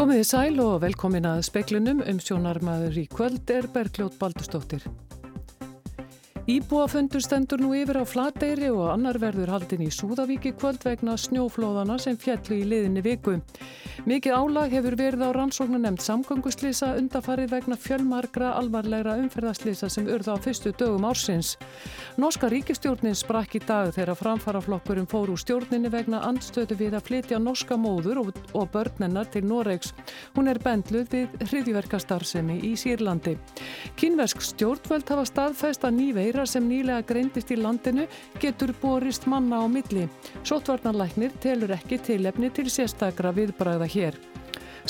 Komiði 0.00 0.24
sæl 0.24 0.60
og 0.64 0.78
velkomin 0.80 1.26
að 1.28 1.42
speklunum 1.44 1.98
um 2.08 2.20
sjónarmaður 2.24 2.96
í 3.02 3.04
kvöld 3.12 3.50
er 3.52 3.66
Bergljót 3.74 4.14
Baldustóttir. 4.16 4.86
Íbúafundur 6.50 7.20
stendur 7.20 7.60
nú 7.60 7.74
yfir 7.76 8.00
á 8.00 8.04
Flateyri 8.08 8.70
og 8.72 8.88
annar 8.94 9.20
verður 9.20 9.52
haldin 9.52 9.84
í 9.84 9.90
Súðavíki 9.92 10.54
kvöld 10.56 10.80
vegna 10.88 11.18
snjóflóðana 11.20 11.98
sem 12.00 12.16
fjallu 12.18 12.62
í 12.62 12.64
liðinni 12.70 13.04
viku. 13.04 13.36
Mikið 14.08 14.32
álag 14.32 14.72
hefur 14.72 14.94
verið 14.96 15.22
á 15.28 15.30
rannsóknu 15.36 15.76
nefnd 15.76 16.00
samgönguslýsa 16.00 16.94
undafarið 16.96 17.50
vegna 17.52 17.76
fjölmargra 17.76 18.54
alvarlegra 18.56 19.18
umferðarslýsa 19.20 19.90
sem 19.92 20.06
urða 20.08 20.38
á 20.40 20.40
fyrstu 20.40 20.72
dögum 20.72 21.04
ársins. 21.04 21.58
Norska 22.16 22.48
ríkistjórnin 22.48 23.18
sprakk 23.18 23.58
í 23.58 23.60
dag 23.60 23.92
þegar 23.92 24.16
framfaraflokkurum 24.16 25.08
fór 25.10 25.34
úr 25.34 25.42
stjórninni 25.42 25.90
vegna 25.92 26.22
andstöðu 26.24 26.78
við 26.80 26.96
að 26.96 27.10
flytja 27.10 27.40
norska 27.44 27.76
móður 27.76 28.22
og, 28.22 28.30
og 28.56 28.70
börnennar 28.72 29.28
til 29.28 29.44
Noregs. 29.44 29.92
Hún 30.32 30.48
er 30.48 30.62
bendluð 30.64 31.12
við 31.12 31.36
hriðjverkastarfsemi 31.50 32.56
í 32.70 32.72
Sýrlandi. 32.80 33.36
Kínversk 34.00 34.40
stjórnvöld 34.48 35.12
hafa 35.12 35.26
staðfæst 35.28 35.84
að 35.84 35.98
nýveira 35.98 36.46
sem 36.48 36.64
nýlega 36.64 37.04
greindist 37.04 37.52
í 37.52 37.60
landinu 37.60 38.08
getur 38.40 38.72
borist 38.80 39.28
manna 39.28 39.60
á 39.60 39.68
milli. 39.68 40.08
Sotvarnarlæknir 40.40 41.36
telur 41.44 41.76
ekki 41.76 42.00
tilefni 42.08 42.48
til 42.48 42.70
sérstakra 42.72 43.36
viðbræða 43.36 43.89
hér. 43.90 44.18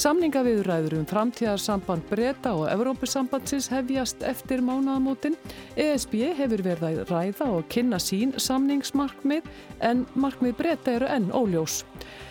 Samningaviðuræður 0.00 0.94
um 1.00 1.06
framtíðarsamband 1.08 2.04
breyta 2.08 2.52
og 2.56 2.68
Evrópusambandsins 2.70 3.68
hefjast 3.72 4.22
eftir 4.24 4.62
mánaðamótin. 4.64 5.36
ESB 5.74 6.14
hefur 6.38 6.62
verið 6.64 6.86
að 6.88 7.00
ræða 7.10 7.50
og 7.56 7.66
kynna 7.72 7.98
sín 8.00 8.32
samningsmarkmið 8.38 9.48
en 9.84 10.06
markmið 10.14 10.56
breyta 10.60 10.94
eru 10.94 11.10
enn 11.10 11.28
óljós. 11.34 11.82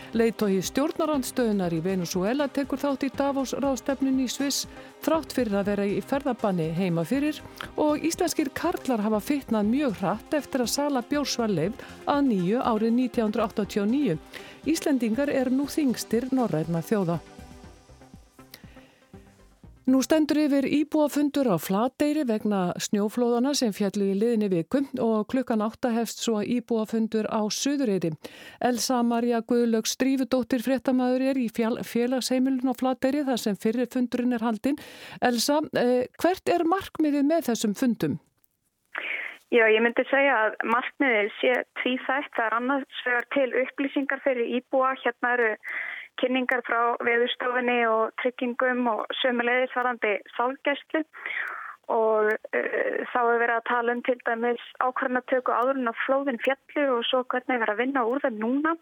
Leitói 0.09 0.57
stjórnarandstöðunar 0.65 1.73
í 1.77 1.83
Venezuela 1.85 2.47
tekur 2.49 2.81
þátt 2.81 3.03
í 3.05 3.09
Davos 3.13 3.51
ráðstefnin 3.53 4.17
í 4.23 4.25
Sviss 4.31 4.65
þrátt 5.05 5.35
fyrir 5.37 5.59
að 5.59 5.67
vera 5.69 5.85
í 5.85 5.99
ferðabanni 6.01 6.71
heima 6.73 7.03
fyrir 7.05 7.37
og 7.77 8.01
íslenskir 8.09 8.49
karlar 8.57 9.03
hafa 9.05 9.21
fytnað 9.21 9.69
mjög 9.69 9.99
hratt 10.01 10.33
eftir 10.39 10.65
að 10.65 10.73
sala 10.73 11.05
bjórsvarleif 11.05 11.85
að 12.09 12.23
nýju 12.31 12.63
árið 12.65 12.95
1989. 13.05 14.17
Íslendingar 14.65 15.29
er 15.29 15.53
nú 15.53 15.69
þingstir 15.69 16.31
norræna 16.33 16.81
þjóða. 16.81 17.19
Nú 19.89 20.03
stendur 20.05 20.37
yfir 20.37 20.67
íbúafundur 20.69 21.47
á 21.49 21.57
Flateyri 21.57 22.21
vegna 22.29 22.75
snjóflóðana 22.77 23.55
sem 23.57 23.71
fjallu 23.73 24.11
í 24.11 24.17
liðinni 24.19 24.49
viku 24.51 24.83
og 25.01 25.23
klukkan 25.31 25.63
átta 25.65 25.89
hefst 25.95 26.21
svo 26.21 26.43
íbúafundur 26.45 27.25
á 27.25 27.41
Suðureyri. 27.49 28.11
Elsa 28.61 28.99
Maria 29.01 29.39
Guðlög 29.41 29.89
Strífudóttir 29.89 30.61
fréttamaður 30.61 31.25
er 31.31 31.41
í 31.41 31.47
félagsheimilun 31.49 32.69
á 32.69 32.77
Flateyri 32.77 33.25
þar 33.25 33.41
sem 33.41 33.57
fyrir 33.57 33.89
fundurinn 33.89 34.37
er 34.37 34.45
haldinn. 34.45 34.77
Elsa, 35.25 35.57
eh, 35.73 36.05
hvert 36.21 36.53
er 36.53 36.69
markmiðið 36.69 37.25
með 37.25 37.49
þessum 37.49 37.73
fundum? 37.73 38.19
Já, 39.49 39.65
ég 39.73 39.81
myndi 39.81 40.05
segja 40.05 40.35
að 40.37 40.59
markmiðið 40.69 41.29
sé 41.41 41.53
tvíþætt. 41.81 42.29
Það 42.37 42.45
er 42.45 42.55
annars 42.59 43.05
vegar 43.07 43.25
til 43.33 43.49
upplýsingar 43.63 44.21
fyrir 44.21 44.53
íbúa. 44.59 44.93
Hérna 45.01 45.33
eru 45.33 45.55
kynningar 46.21 46.63
frá 46.67 46.81
veðurstofinni 47.05 47.79
og 47.89 48.11
tryggingum 48.21 48.87
og 48.91 49.05
sömulegis 49.21 49.75
varandi 49.77 50.17
sálgæslu 50.35 51.03
og 51.89 52.29
uh, 52.29 52.97
þá 53.11 53.19
er 53.23 53.41
verið 53.41 53.55
að 53.55 53.67
tala 53.71 53.95
um 53.95 54.03
til 54.05 54.17
dæmis 54.27 54.65
ákvarðanatöku 54.85 55.55
áðurinn 55.55 55.89
á 55.89 56.01
flóðin 56.05 56.41
fjallu 56.45 56.85
og 56.97 57.05
svo 57.09 57.23
hvernig 57.33 57.55
er 57.57 57.63
verið 57.65 57.75
að 57.75 57.81
vinna 57.83 58.05
úr 58.05 58.23
þeim 58.25 58.37
núna. 58.43 58.75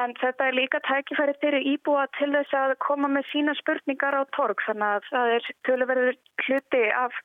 En 0.00 0.14
þetta 0.16 0.48
er 0.48 0.56
líka 0.56 0.80
tækifæri 0.88 1.34
fyrir 1.40 1.66
íbúa 1.68 2.06
til 2.16 2.30
þess 2.32 2.54
að 2.56 2.78
koma 2.84 3.10
með 3.12 3.26
sína 3.28 3.52
spurningar 3.58 4.16
á 4.16 4.22
torg 4.36 4.60
þannig 4.64 4.88
að 4.88 5.08
það 5.10 5.32
er 5.36 5.48
töluverður 5.68 6.14
hluti 6.46 6.84
af 6.96 7.18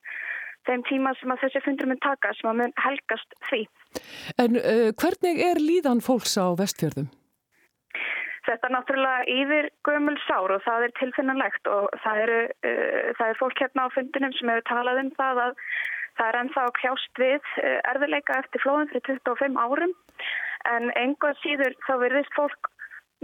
þeim 0.67 0.83
tíma 0.89 1.13
sem 1.19 1.31
að 1.31 1.45
þessi 1.45 1.63
fundur 1.63 1.87
mun 1.91 2.01
taka 2.03 2.33
sem 2.35 2.49
að 2.51 2.59
mun 2.61 2.75
helgast 2.83 3.37
því. 3.47 3.61
En 4.43 4.59
uh, 4.59 4.89
hvernig 4.99 5.39
er 5.47 5.63
líðan 5.63 6.03
fólks 6.03 6.35
á 6.35 6.51
vestfjörðum? 6.59 7.07
Þetta 8.47 8.67
er 8.69 8.73
náttúrulega 8.73 9.27
yfir 9.33 9.67
gömul 9.87 10.15
sár 10.23 10.53
og 10.55 10.63
það 10.63 10.87
er 10.87 10.95
tilfinnanlegt 11.01 11.69
og 11.71 11.87
það, 12.03 12.19
eru, 12.23 12.39
uh, 12.69 13.07
það 13.19 13.31
er 13.31 13.39
fólk 13.41 13.61
hérna 13.63 13.87
á 13.87 13.95
fundinum 13.95 14.35
sem 14.37 14.51
hefur 14.53 14.67
talað 14.69 15.01
um 15.03 15.13
það 15.17 15.41
að 15.43 15.61
það 16.17 16.29
er 16.29 16.37
ennþá 16.41 16.65
kljást 16.79 17.21
við 17.23 17.49
uh, 17.63 17.79
erfileika 17.91 18.37
eftir 18.41 18.63
flóðum 18.63 18.91
fyrir 18.93 19.05
25 19.09 19.59
árum. 19.65 19.95
En 20.71 20.91
enga 20.99 21.33
síður 21.41 21.75
þá 21.87 21.93
verðist 22.05 22.37
fólk 22.37 22.71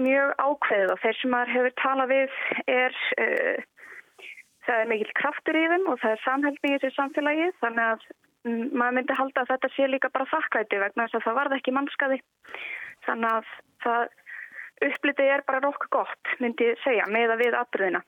mjög 0.01 0.34
ákveðið 0.41 0.91
og 0.91 1.00
þeir 1.03 1.19
sem 1.19 1.34
maður 1.34 1.53
hefur 1.55 1.78
talað 1.79 2.11
við 2.11 2.35
er, 2.73 3.00
uh, 3.23 3.88
það 4.67 4.81
er 4.81 4.91
mikil 4.91 5.16
kraftur 5.22 5.59
í 5.59 5.63
þeim 5.72 5.88
og 5.88 6.01
það 6.03 6.17
er 6.17 6.25
samhæltning 6.25 6.75
í 6.75 6.81
þessu 6.84 7.00
samfélagi. 7.00 7.47
Þannig 7.63 7.94
að 7.94 8.05
maður 8.75 8.97
myndi 8.97 9.16
halda 9.16 9.45
að 9.45 9.53
þetta 9.53 9.72
sé 9.78 9.88
líka 9.88 10.11
bara 10.11 10.28
þakkvæti 10.28 10.81
vegna 10.81 11.07
þess 11.07 11.22
að 11.22 11.25
það 11.29 11.40
varða 11.40 11.59
ekki 11.61 11.75
mannskaði. 11.78 12.19
Þannig 13.07 13.38
að 13.38 13.53
það 13.84 14.03
upplitið 14.81 15.31
er 15.35 15.44
bara 15.47 15.61
nokkuð 15.63 15.91
gott, 15.94 16.35
myndi 16.44 16.69
ég 16.72 16.79
segja, 16.84 17.07
með 17.11 17.35
að 17.35 17.44
við 17.44 17.57
aðbröðina. 17.59 18.03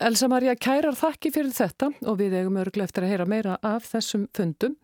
Elsa 0.00 0.28
Maria, 0.30 0.54
kærar 0.56 0.96
þakki 0.98 1.32
fyrir 1.34 1.56
þetta 1.56 1.90
og 2.06 2.20
við 2.20 2.38
eigum 2.38 2.60
örglega 2.62 2.88
eftir 2.88 3.06
að 3.06 3.12
heyra 3.14 3.26
meira 3.28 3.58
af 3.62 3.90
þessum 3.90 4.28
fundum. 4.36 4.78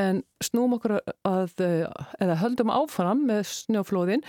En 0.00 0.24
snúm 0.42 0.72
okkur 0.74 0.96
að, 0.98 1.52
eða 2.18 2.38
höldum 2.40 2.72
áfram 2.74 3.20
með 3.28 3.44
snjóflóðin. 3.52 4.24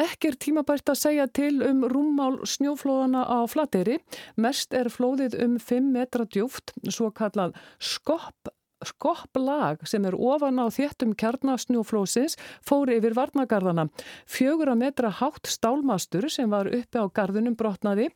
Ekki 0.00 0.32
er 0.32 0.38
tímabært 0.42 0.90
að 0.90 0.98
segja 1.04 1.28
til 1.30 1.60
um 1.62 1.84
rúmmál 1.86 2.40
snjóflóðana 2.50 3.22
á 3.22 3.46
flateri. 3.46 4.00
Mest 4.34 4.74
er 4.74 4.90
flóðið 4.90 5.38
um 5.44 5.54
5 5.62 5.92
metra 5.94 6.26
djúft, 6.26 6.74
svo 6.90 7.12
kallað 7.14 7.54
skopp 7.78 8.50
skopplag 8.84 9.82
sem 9.88 10.04
er 10.08 10.16
ofan 10.16 10.58
á 10.58 10.66
þéttum 10.72 11.14
kjarnasnjúflósins 11.18 12.36
fór 12.64 12.90
yfir 12.94 13.14
varnagarðana. 13.16 13.86
Fjögur 14.26 14.72
að 14.72 14.80
metra 14.82 15.12
hátt 15.20 15.50
stálmastur 15.50 16.28
sem 16.32 16.50
var 16.50 16.70
uppi 16.70 17.00
á 17.00 17.06
garðunum 17.06 17.56
brotnaði. 17.58 18.10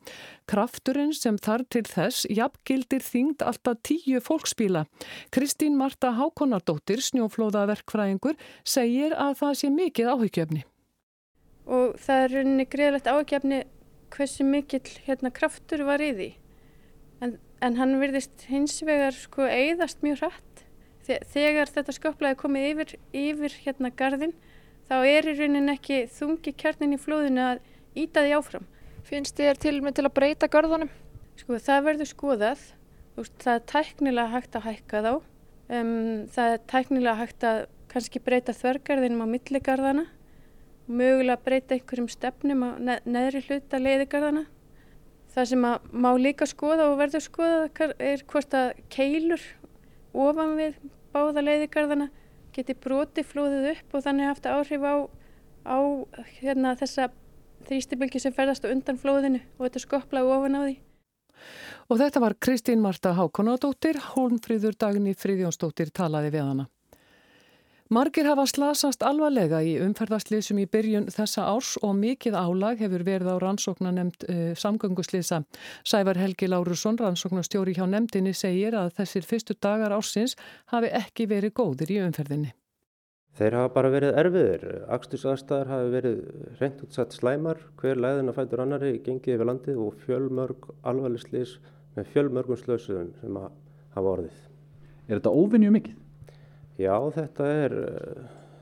Krafturinn 0.49 1.13
sem 1.15 1.37
þar 1.37 1.65
til 1.69 1.85
þess 1.87 2.27
jafngildir 2.29 3.05
þingd 3.05 3.45
alltaf 3.45 3.79
tíu 3.85 4.21
fólksbíla. 4.23 4.85
Kristín 5.31 5.77
Marta 5.79 6.11
Hákonardóttir, 6.17 7.01
snjóflóðaverkfræðingur, 7.09 8.37
segir 8.63 9.15
að 9.15 9.39
það 9.43 9.57
sé 9.61 9.71
mikið 9.73 10.13
áhugjefni. 10.13 10.65
Og 11.69 11.97
það 12.01 12.23
er 12.23 12.31
rauninni 12.33 12.65
greiðlegt 12.65 13.09
áhugjefni 13.09 13.63
hversu 14.09 14.45
mikill 14.45 14.87
hérna, 15.05 15.29
kraftur 15.33 15.85
var 15.85 16.01
í 16.01 16.13
því. 16.17 16.29
En, 17.19 17.37
en 17.59 17.75
hann 17.79 17.97
virðist 17.99 18.45
hins 18.47 18.77
vegar 18.87 19.15
sko 19.15 19.47
eigðast 19.47 20.03
mjög 20.05 20.23
hratt 20.23 20.65
þegar 21.09 21.71
þetta 21.73 21.95
sköplaði 21.95 22.37
komið 22.37 22.67
yfir, 22.69 22.91
yfir 23.17 23.55
hérna 23.63 23.89
gardin 23.89 24.35
þá 24.89 24.95
er 25.05 25.29
í 25.29 25.35
raunin 25.37 25.73
ekki 25.73 26.03
þungi 26.13 26.53
kjarnin 26.57 26.95
í 26.95 26.99
flóðinu 27.01 27.45
að 27.45 27.63
íta 27.97 28.23
því 28.25 28.35
áfram. 28.37 28.67
Finnst 29.05 29.37
þér 29.37 29.57
til 29.61 29.79
með 29.81 29.99
til 29.99 30.05
að 30.05 30.15
breyta 30.17 30.49
gardunum? 30.51 30.91
Sko 31.39 31.57
það 31.61 31.83
verður 31.87 32.09
skoðað, 32.09 32.63
veist, 33.17 33.35
það 33.41 33.55
er 33.55 33.65
tæknilega 33.71 34.33
hægt 34.35 34.57
að 34.57 34.65
hækka 34.67 35.01
þá, 35.05 35.11
um, 35.79 35.91
það 36.35 36.53
er 36.53 36.63
tæknilega 36.73 37.19
hægt 37.21 37.47
að 37.47 37.59
kannski 37.89 38.21
breyta 38.21 38.53
þvergarðinum 38.53 39.25
á 39.25 39.27
milligarðana, 39.33 40.05
mögulega 40.89 41.45
breyta 41.45 41.77
einhverjum 41.77 42.09
stefnum 42.11 42.65
á 42.65 42.69
neðri 43.05 43.43
hluta 43.47 43.81
leiðigarðana. 43.81 44.45
Það 45.29 45.49
sem 45.51 45.65
má 45.65 46.09
líka 46.17 46.47
skoða 46.49 46.89
og 46.89 46.97
verður 46.99 47.23
skoðað 47.25 47.93
er 48.01 48.23
hvort 48.29 48.55
að 48.57 48.71
keilur 48.89 49.43
ofan 50.17 50.55
við 50.57 50.79
báða 51.13 51.43
leiðigarðana 51.45 52.09
geti 52.55 52.75
broti 52.75 53.23
flóðið 53.25 53.71
upp 53.75 53.95
og 53.95 54.05
þannig 54.05 54.29
haft 54.31 54.49
áhrif 54.49 54.85
á, 54.85 54.95
á 55.69 55.77
hérna, 56.39 56.73
þessa 56.79 57.09
þrýstibilgi 57.67 58.21
sem 58.21 58.33
ferðast 58.33 58.65
undan 58.65 58.99
flóðinu 58.99 59.41
og 59.57 59.67
þetta 59.67 59.83
skoplaði 59.85 60.33
ofan 60.33 60.57
á 60.57 60.61
því. 60.65 60.75
Og 61.89 62.01
þetta 62.01 62.21
var 62.21 62.35
Kristín 62.41 62.81
Marta 62.83 63.13
Hákonadóttir, 63.17 63.97
Hólmfríður 64.13 64.75
Dagni 64.77 65.15
Fríðjónsdóttir 65.17 65.93
talaði 65.95 66.33
við 66.35 66.45
hana. 66.45 66.67
Margir 67.89 68.27
hafa 68.29 68.43
slasast 68.45 69.01
alvarlega 69.01 69.63
í 69.65 69.71
umferðarslýsum 69.81 70.59
í 70.61 70.67
byrjun 70.69 71.07
þessa 71.09 71.47
árs 71.49 71.71
og 71.81 71.95
mikið 71.97 72.35
álag 72.37 72.83
hefur 72.83 73.01
verið 73.01 73.31
á 73.33 73.41
rannsóknar 73.41 73.95
nefnd 73.95 74.25
uh, 74.27 74.33
eh, 74.35 74.51
samgönguslýsa. 74.61 75.39
Sævar 75.81 76.19
Helgi 76.21 76.45
Lárusson, 76.51 76.99
rannsóknarstjóri 77.01 77.73
hjá 77.73 77.87
nefndinni, 77.89 78.35
segir 78.37 78.77
að 78.77 78.91
þessir 78.99 79.25
fyrstu 79.25 79.55
dagar 79.57 79.95
ársins 79.95 80.35
hafi 80.69 80.91
ekki 80.99 81.25
verið 81.31 81.55
góðir 81.57 81.93
í 81.95 81.97
umferðinni. 82.03 82.51
Þeir 83.39 83.57
hafa 83.57 83.71
bara 83.79 83.91
verið 83.95 84.19
erfiðir. 84.21 84.67
Akstursaðstæðar 84.93 85.71
hafi 85.73 85.89
verið 85.95 86.19
reynd 86.59 86.83
útsatt 86.85 87.17
slæmar, 87.17 87.63
hver 87.81 87.97
læðin 87.97 88.29
að 88.29 88.37
fætur 88.37 88.63
annari 88.67 88.91
gengið 89.01 89.39
yfir 89.39 89.49
landið 89.49 89.81
og 89.81 89.97
fjölmörg 90.03 90.69
alvarleg 90.85 91.25
slýs 91.25 91.55
með 91.97 92.13
fjölmörgum 92.13 92.61
slösuðum 92.61 93.09
sem 93.17 93.41
hafa 93.41 94.13
orðið. 94.13 94.37
Er 95.09 95.17
þetta 95.17 95.33
óvinju 95.33 95.73
mikið? 95.79 95.97
Já, 96.79 96.93
þetta 97.11 97.45
er, 97.65 97.73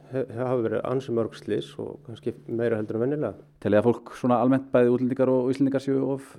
hafa 0.10 0.62
verið 0.64 0.80
ansi 0.90 1.14
mörg 1.14 1.36
slis 1.38 1.68
og 1.78 2.00
kannski 2.08 2.34
meira 2.50 2.80
heldur 2.80 2.98
en 2.98 3.04
vennilega. 3.04 3.48
Telið 3.62 3.82
að 3.82 3.90
fólk 3.92 4.14
svona 4.18 4.40
almennt 4.42 4.72
bæði 4.74 4.94
útlendingar 4.96 5.30
og 5.30 5.50
íslendingar 5.54 5.84
séu 5.84 6.00
of 6.16 6.32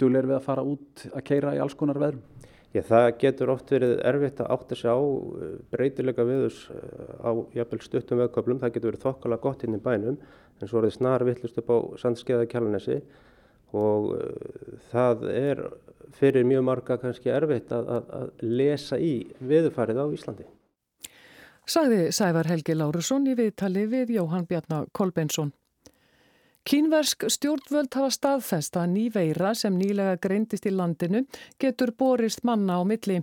dugleir 0.00 0.28
við 0.28 0.36
að 0.36 0.44
fara 0.44 0.64
út 0.68 1.04
að 1.08 1.22
keira 1.30 1.54
í 1.56 1.62
alls 1.64 1.76
konar 1.80 2.00
veðrum? 2.02 2.20
Já, 2.74 2.82
það 2.90 3.06
getur 3.22 3.52
oft 3.54 3.70
verið 3.70 3.94
erfitt 4.10 4.42
að 4.42 4.50
átta 4.50 4.76
sig 4.76 4.90
á 4.92 5.00
breytilega 5.72 6.26
viðus 6.28 6.58
á 7.22 7.30
jafnvel 7.54 7.78
stuttum 7.86 8.20
veðköplum. 8.20 8.58
Það 8.60 8.74
getur 8.74 8.90
verið 8.90 9.06
þokkalega 9.06 9.44
gott 9.46 9.64
inn 9.64 9.78
í 9.78 9.80
bænum 9.84 10.18
en 10.60 10.68
svo 10.68 10.82
er 10.82 10.88
það 10.88 10.96
snar 10.98 11.24
vittlust 11.24 11.62
upp 11.62 11.70
á 11.72 11.78
sandskeiða 12.02 12.50
kjálunesi 12.50 12.98
og 13.78 14.10
það 14.90 15.24
er 15.30 15.64
fyrir 16.18 16.44
mjög 16.50 16.68
marga 16.68 16.98
kannski 17.00 17.32
erfitt 17.32 17.72
að, 17.74 17.88
að, 17.96 18.12
að 18.18 18.44
lesa 18.60 19.00
í 19.00 19.14
viðfarið 19.40 20.02
á 20.02 20.06
Íslandi. 20.18 20.48
Sagði 21.64 22.10
Sævar 22.12 22.44
Helgi 22.44 22.74
Lárusson 22.76 23.24
í 23.24 23.34
viðtali 23.38 23.86
við 23.88 24.10
Jóhann 24.18 24.44
Bjarnar 24.44 24.90
Kolbensson. 24.92 25.54
Kínversk 26.64 27.26
stjórnvöld 27.28 27.92
hafa 27.92 28.08
staðfest 28.14 28.78
að 28.80 28.86
ný 28.94 29.02
veira 29.12 29.50
sem 29.52 29.74
nýlega 29.76 30.14
greindist 30.16 30.64
í 30.64 30.70
landinu 30.72 31.20
getur 31.60 31.90
borist 31.92 32.40
manna 32.48 32.78
á 32.80 32.82
milli. 32.88 33.18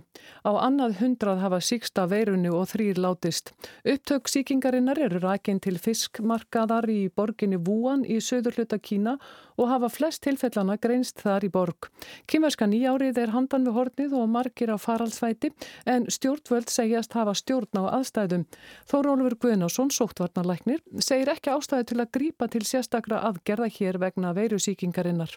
Á 0.46 0.50
annað 0.62 1.00
hundrað 1.00 1.42
hafa 1.42 1.58
síksta 1.58 2.04
veirunu 2.06 2.52
og 2.54 2.70
þrýr 2.70 3.00
látist. 3.02 3.50
Upptök 3.82 4.30
síkingarinnar 4.30 5.00
eru 5.08 5.18
rækinn 5.24 5.58
til 5.58 5.74
fiskmarkaðar 5.82 6.86
í 6.86 7.08
borginni 7.10 7.58
Wuhan 7.58 8.06
í 8.06 8.20
söðurluta 8.22 8.78
Kína 8.78 9.16
og 9.58 9.68
hafa 9.68 9.90
flest 9.90 10.22
tilfellana 10.22 10.78
greinst 10.78 11.18
þar 11.20 11.42
í 11.42 11.50
borg. 11.50 11.90
Kínverska 12.30 12.70
nýjárið 12.70 13.18
er 13.24 13.34
handan 13.34 13.66
við 13.66 13.76
hornið 13.76 14.16
og 14.22 14.30
margir 14.32 14.70
á 14.70 14.78
faraldsvæti 14.78 15.50
en 15.90 16.06
stjórnvöld 16.06 16.70
segjast 16.70 17.18
hafa 17.18 17.34
stjórn 17.34 17.82
á 17.82 17.90
aðstæðum. 17.98 18.46
Þórólfur 18.86 19.38
Guðnarsson, 19.42 19.90
sóttvarnarlæknir, 19.90 20.80
segir 21.02 21.34
ekki 21.34 21.52
ástæði 21.52 21.90
til 21.90 22.00
að 22.00 22.12
grípa 22.16 22.48
til 22.52 22.64
sérstakra 22.66 23.20
aðgerða 23.32 23.70
hér 23.72 23.98
vegna 24.02 24.34
veirusíkingarinnar? 24.36 25.36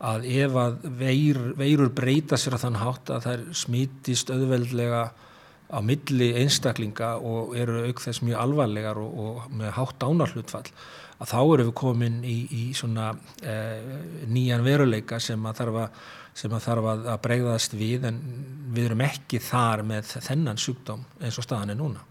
Að 0.00 0.24
ef 0.32 0.54
að 0.56 0.86
veir, 0.96 1.40
veirur 1.60 1.90
breyta 1.92 2.38
sér 2.40 2.56
að 2.56 2.64
þann 2.64 2.80
hátt 2.80 3.12
að 3.12 3.26
þær 3.26 3.42
smítist 3.62 4.32
auðveldlega 4.32 5.02
á 5.70 5.78
milli 5.84 6.32
einstaklinga 6.40 7.12
og 7.20 7.54
eru 7.58 7.84
auk 7.86 8.00
þess 8.02 8.24
mjög 8.26 8.40
alvarlegar 8.42 8.98
og, 8.98 9.12
og 9.22 9.52
með 9.54 9.74
hátt 9.76 10.02
ánarhlutfall 10.02 10.66
að 11.20 11.30
þá 11.30 11.40
eru 11.40 11.66
við 11.68 11.74
komin 11.78 12.18
í, 12.24 12.36
í 12.48 12.64
svona 12.76 13.10
e, 13.44 13.54
nýjan 14.30 14.64
veruleika 14.64 15.20
sem 15.22 15.46
að 15.46 15.60
þarf 15.60 15.80
að, 15.84 16.04
sem 16.42 16.54
að, 16.56 16.62
þarf 16.66 16.90
að 16.96 17.16
bregðast 17.26 17.76
við 17.76 18.06
en 18.08 18.20
við 18.72 18.88
erum 18.88 19.04
ekki 19.04 19.42
þar 19.44 19.84
með 19.86 20.14
þennan 20.16 20.60
sjúkdóm 20.60 21.04
eins 21.20 21.38
og 21.38 21.46
staðan 21.46 21.74
er 21.74 21.80
núna. 21.80 22.06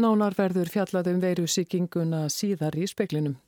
Nánar 0.00 0.36
verður 0.38 0.70
fjallaðum 0.70 1.18
veirusíkinguna 1.24 2.28
síðar 2.30 2.76
í 2.78 2.86
speklinum. 2.86 3.40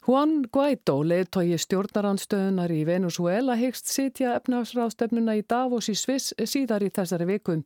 Juan 0.00 0.38
Guaidó, 0.48 1.02
leðtogi 1.04 1.58
stjórnarandstöðunar 1.60 2.72
í 2.72 2.86
Venezuela, 2.88 3.52
hegst 3.60 3.90
sitja 3.92 4.32
efnagsráðstefnuna 4.38 5.34
í 5.36 5.44
Davos 5.44 5.90
í 5.92 5.96
Sviss 5.98 6.32
síðar 6.48 6.86
í 6.86 6.88
þessari 6.88 7.26
viku. 7.28 7.58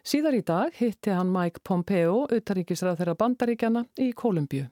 Síðar 0.00 0.38
í 0.38 0.40
dag 0.40 0.72
hitti 0.80 1.12
hann 1.12 1.28
Mike 1.34 1.60
Pompeo, 1.68 2.22
utaríkisráð 2.32 3.02
þeirra 3.02 3.18
bandaríkjana 3.20 3.84
í 4.00 4.14
Kolumbíu. 4.16 4.70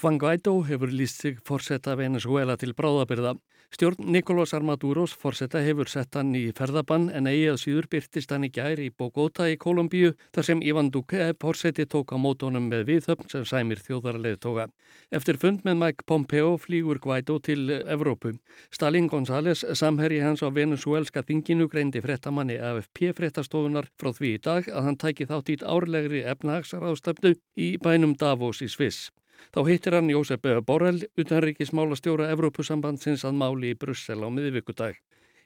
Guaidó 0.00 0.62
hefur 0.66 0.90
líst 0.90 1.20
sig 1.20 1.38
forsetta 1.44 1.96
Venezuela 1.96 2.56
til 2.56 2.74
bráðabyrða. 2.74 3.36
Stjórn 3.72 4.10
Nicolás 4.12 4.52
Armaduros 4.52 5.14
forsetta 5.16 5.62
hefur 5.64 5.88
sett 5.88 6.12
hann 6.18 6.34
í 6.36 6.50
ferðabann 6.52 7.06
en 7.08 7.28
eigið 7.30 7.54
síður 7.62 7.86
byrtist 7.94 8.34
hann 8.34 8.44
í 8.44 8.50
gær 8.52 8.80
í 8.82 8.90
Bogota 8.90 9.46
í 9.48 9.54
Kolumbíu 9.56 10.10
þar 10.36 10.44
sem 10.44 10.60
Ivan 10.60 10.90
Duque 10.92 11.30
forseti 11.40 11.86
tók 11.86 12.12
á 12.12 12.20
mótónum 12.20 12.66
með 12.68 12.84
viðhöfn 12.90 13.30
sem 13.32 13.46
sæmir 13.48 13.80
þjóðarleið 13.80 14.36
tóka. 14.44 14.66
Eftir 15.08 15.40
fund 15.40 15.64
með 15.64 15.78
Mike 15.84 16.04
Pompeo 16.04 16.58
flýgur 16.60 17.00
Guaidó 17.00 17.38
til 17.40 17.64
Evrópu. 17.70 18.34
Stalin 18.68 19.08
González, 19.08 19.64
samherji 19.72 20.20
hans 20.20 20.44
á 20.44 20.52
venezuelska 20.52 21.24
þinginu, 21.24 21.70
greindi 21.72 22.04
frettamanni 22.04 22.58
AFP 22.60 23.14
frettastofunar 23.16 23.88
frá 23.96 24.12
því 24.12 24.34
í 24.36 24.44
dag 24.50 24.68
að 24.68 24.90
hann 24.90 25.00
tæki 25.00 25.30
þátt 25.32 25.56
ít 25.56 25.64
árlegri 25.64 26.26
efnahagsráðstöfnu 26.28 27.36
í 27.56 27.72
bænum 27.80 28.18
Davos 28.20 28.60
í 28.60 28.68
Sviss. 28.68 29.08
Þá 29.50 29.60
hittir 29.66 29.96
hann 29.98 30.12
Jósef 30.12 30.46
Borrell, 30.66 31.02
utanríkismála 31.18 31.98
stjóra 31.98 32.30
Evrópusambandsins 32.30 33.24
að 33.26 33.40
máli 33.42 33.72
í 33.74 33.78
Brussel 33.78 34.22
á 34.22 34.28
miðvíkudag. 34.30 35.00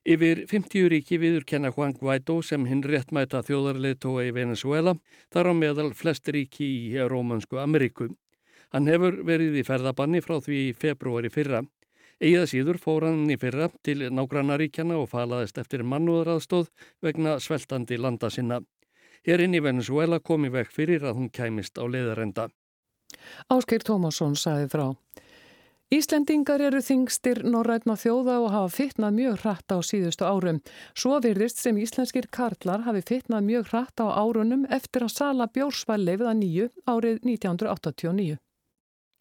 Yfir 0.06 0.44
50 0.46 0.90
ríki 0.92 1.16
viðurkenna 1.18 1.72
Juan 1.74 1.96
Guaidó 1.98 2.36
sem 2.38 2.62
hinn 2.68 2.84
réttmæta 2.86 3.40
þjóðarleðtóa 3.42 4.28
í 4.28 4.34
Venezuela, 4.36 4.92
þar 5.34 5.50
á 5.50 5.52
meðal 5.58 5.88
flest 5.98 6.28
ríki 6.30 6.68
í 6.92 7.00
Rómansku 7.10 7.58
Ameríku. 7.58 8.12
Hann 8.70 8.86
hefur 8.86 9.16
verið 9.26 9.56
í 9.58 9.64
ferðabanni 9.66 10.20
frá 10.22 10.36
því 10.44 10.60
í 10.68 10.76
februari 10.78 11.30
fyrra. 11.34 11.64
Egið 12.22 12.46
síður 12.52 12.78
fór 12.80 13.08
hann 13.08 13.26
í 13.34 13.36
fyrra 13.40 13.66
til 13.82 14.06
nágrannaríkjana 14.14 15.00
og 15.00 15.10
falaðist 15.10 15.58
eftir 15.58 15.82
mannúðaraðstóð 15.82 16.70
vegna 17.02 17.40
sveltandi 17.42 17.98
landa 17.98 18.30
sinna. 18.30 18.60
Hérinn 19.26 19.58
í 19.58 19.64
Venezuela 19.64 20.20
kom 20.22 20.46
í 20.46 20.52
vekk 20.54 20.70
fyrir 20.70 21.02
að 21.02 21.18
hún 21.18 21.32
kæmist 21.34 21.82
á 21.82 21.84
leðarenda. 21.84 22.46
Ásker 23.52 23.84
Tómasson 23.86 24.36
saði 24.38 24.70
frá. 24.72 24.86
Íslendingar 25.94 26.64
eru 26.66 26.80
þingstir 26.82 27.44
norrætna 27.46 27.94
þjóða 27.94 28.40
og 28.42 28.48
hafa 28.50 28.70
fittnað 28.74 29.12
mjög 29.20 29.36
hratt 29.44 29.70
á 29.70 29.78
síðustu 29.86 30.26
árum. 30.26 30.58
Svo 30.98 31.20
virðist 31.22 31.62
sem 31.62 31.76
íslenskir 31.78 32.26
karlar 32.34 32.82
hafi 32.82 33.04
fittnað 33.06 33.46
mjög 33.46 33.70
hratt 33.70 34.02
á 34.02 34.10
árunum 34.10 34.64
eftir 34.66 35.06
að 35.06 35.14
sala 35.14 35.46
bjórsvæli 35.46 36.16
við 36.18 36.26
að 36.26 36.40
nýju 36.40 36.66
árið 36.90 37.20
1989. 37.22 38.40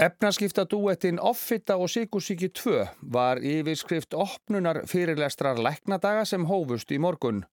Efnaskipta 0.01 0.65
dúettin 0.65 1.21
Offitta 1.21 1.77
og 1.77 1.93
Sikursíki 1.93 2.49
2 2.49 2.81
var 3.13 3.39
yfirskrift 3.45 4.17
opnunar 4.17 4.81
fyrirlestrar 4.89 5.61
læknadaga 5.61 6.25
sem 6.25 6.49
hófust 6.49 6.89
í 6.91 6.97
morgun. 6.97 7.45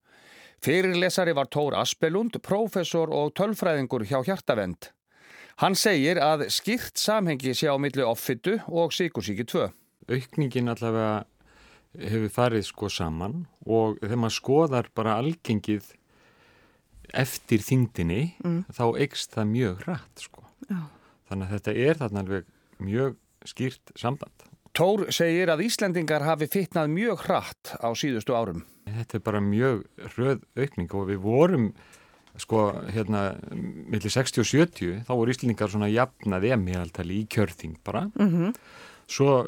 Fyrirlesari 0.65 1.37
var 1.37 1.53
Tór 1.53 1.77
Aspelund, 1.77 2.41
professor 2.41 3.13
og 3.13 3.37
tölfræðingur 3.37 4.09
hjá 4.09 4.25
Hjartavend. 4.25 4.89
Hann 5.61 5.77
segir 5.79 6.21
að 6.23 6.47
skýrt 6.53 7.01
samhengi 7.01 7.53
sé 7.57 7.69
á 7.69 7.77
milli 7.81 8.05
offittu 8.07 8.59
og 8.69 8.95
síkursíki 8.97 9.45
2. 9.49 9.69
Aukningin 10.13 10.73
allavega 10.73 11.25
hefur 11.99 12.33
farið 12.33 12.65
sko 12.71 12.89
saman 12.89 13.45
og 13.67 13.99
þegar 14.01 14.23
maður 14.23 14.39
skoðar 14.39 14.89
bara 14.97 15.19
algengið 15.21 15.93
eftir 17.13 17.61
þingdini 17.61 18.23
mm. 18.41 18.63
þá 18.73 18.85
eikst 19.05 19.37
það 19.37 19.53
mjög 19.53 19.85
rætt 19.89 20.25
sko. 20.25 20.47
Já. 20.71 20.81
Þannig 21.29 21.47
að 21.47 21.55
þetta 21.57 21.77
er 21.85 22.01
þarna 22.01 22.25
alveg 22.25 22.49
mjög 22.83 23.19
skýrt 23.49 23.95
samband. 23.99 24.49
Tór 24.73 25.05
segir 25.13 25.53
að 25.53 25.67
Íslendingar 25.67 26.25
hafi 26.25 26.49
fittnað 26.49 26.93
mjög 26.95 27.27
hratt 27.27 27.75
á 27.77 27.93
síðustu 27.93 28.33
árum. 28.33 28.63
Þetta 28.89 29.19
er 29.19 29.25
bara 29.27 29.43
mjög 29.45 29.83
röð 30.17 30.47
aukning 30.57 30.95
og 30.97 31.11
við 31.11 31.21
vorum 31.27 31.67
sko 32.41 32.63
hérna 32.93 33.25
millir 33.53 34.13
60 34.13 34.41
og 34.41 34.49
70 34.49 35.03
þá 35.07 35.13
voru 35.13 35.35
Íslingar 35.35 35.73
svona 35.73 35.91
jafnað 35.93 36.49
emiðaltali 36.57 37.21
í 37.23 37.29
kjörþing 37.29 37.77
bara 37.85 38.07
mm 38.15 38.29
-hmm. 38.29 38.55
svo 39.07 39.45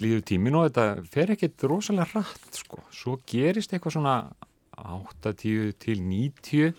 líður 0.00 0.24
tímin 0.26 0.56
og 0.56 0.70
þetta 0.70 1.04
fer 1.12 1.30
ekkert 1.34 1.62
rosalega 1.62 2.08
rætt 2.14 2.58
sko 2.62 2.82
svo 2.90 3.18
gerist 3.26 3.72
eitthvað 3.72 3.92
svona 3.92 4.16
80 4.76 5.72
til 5.78 6.02
90 6.02 6.72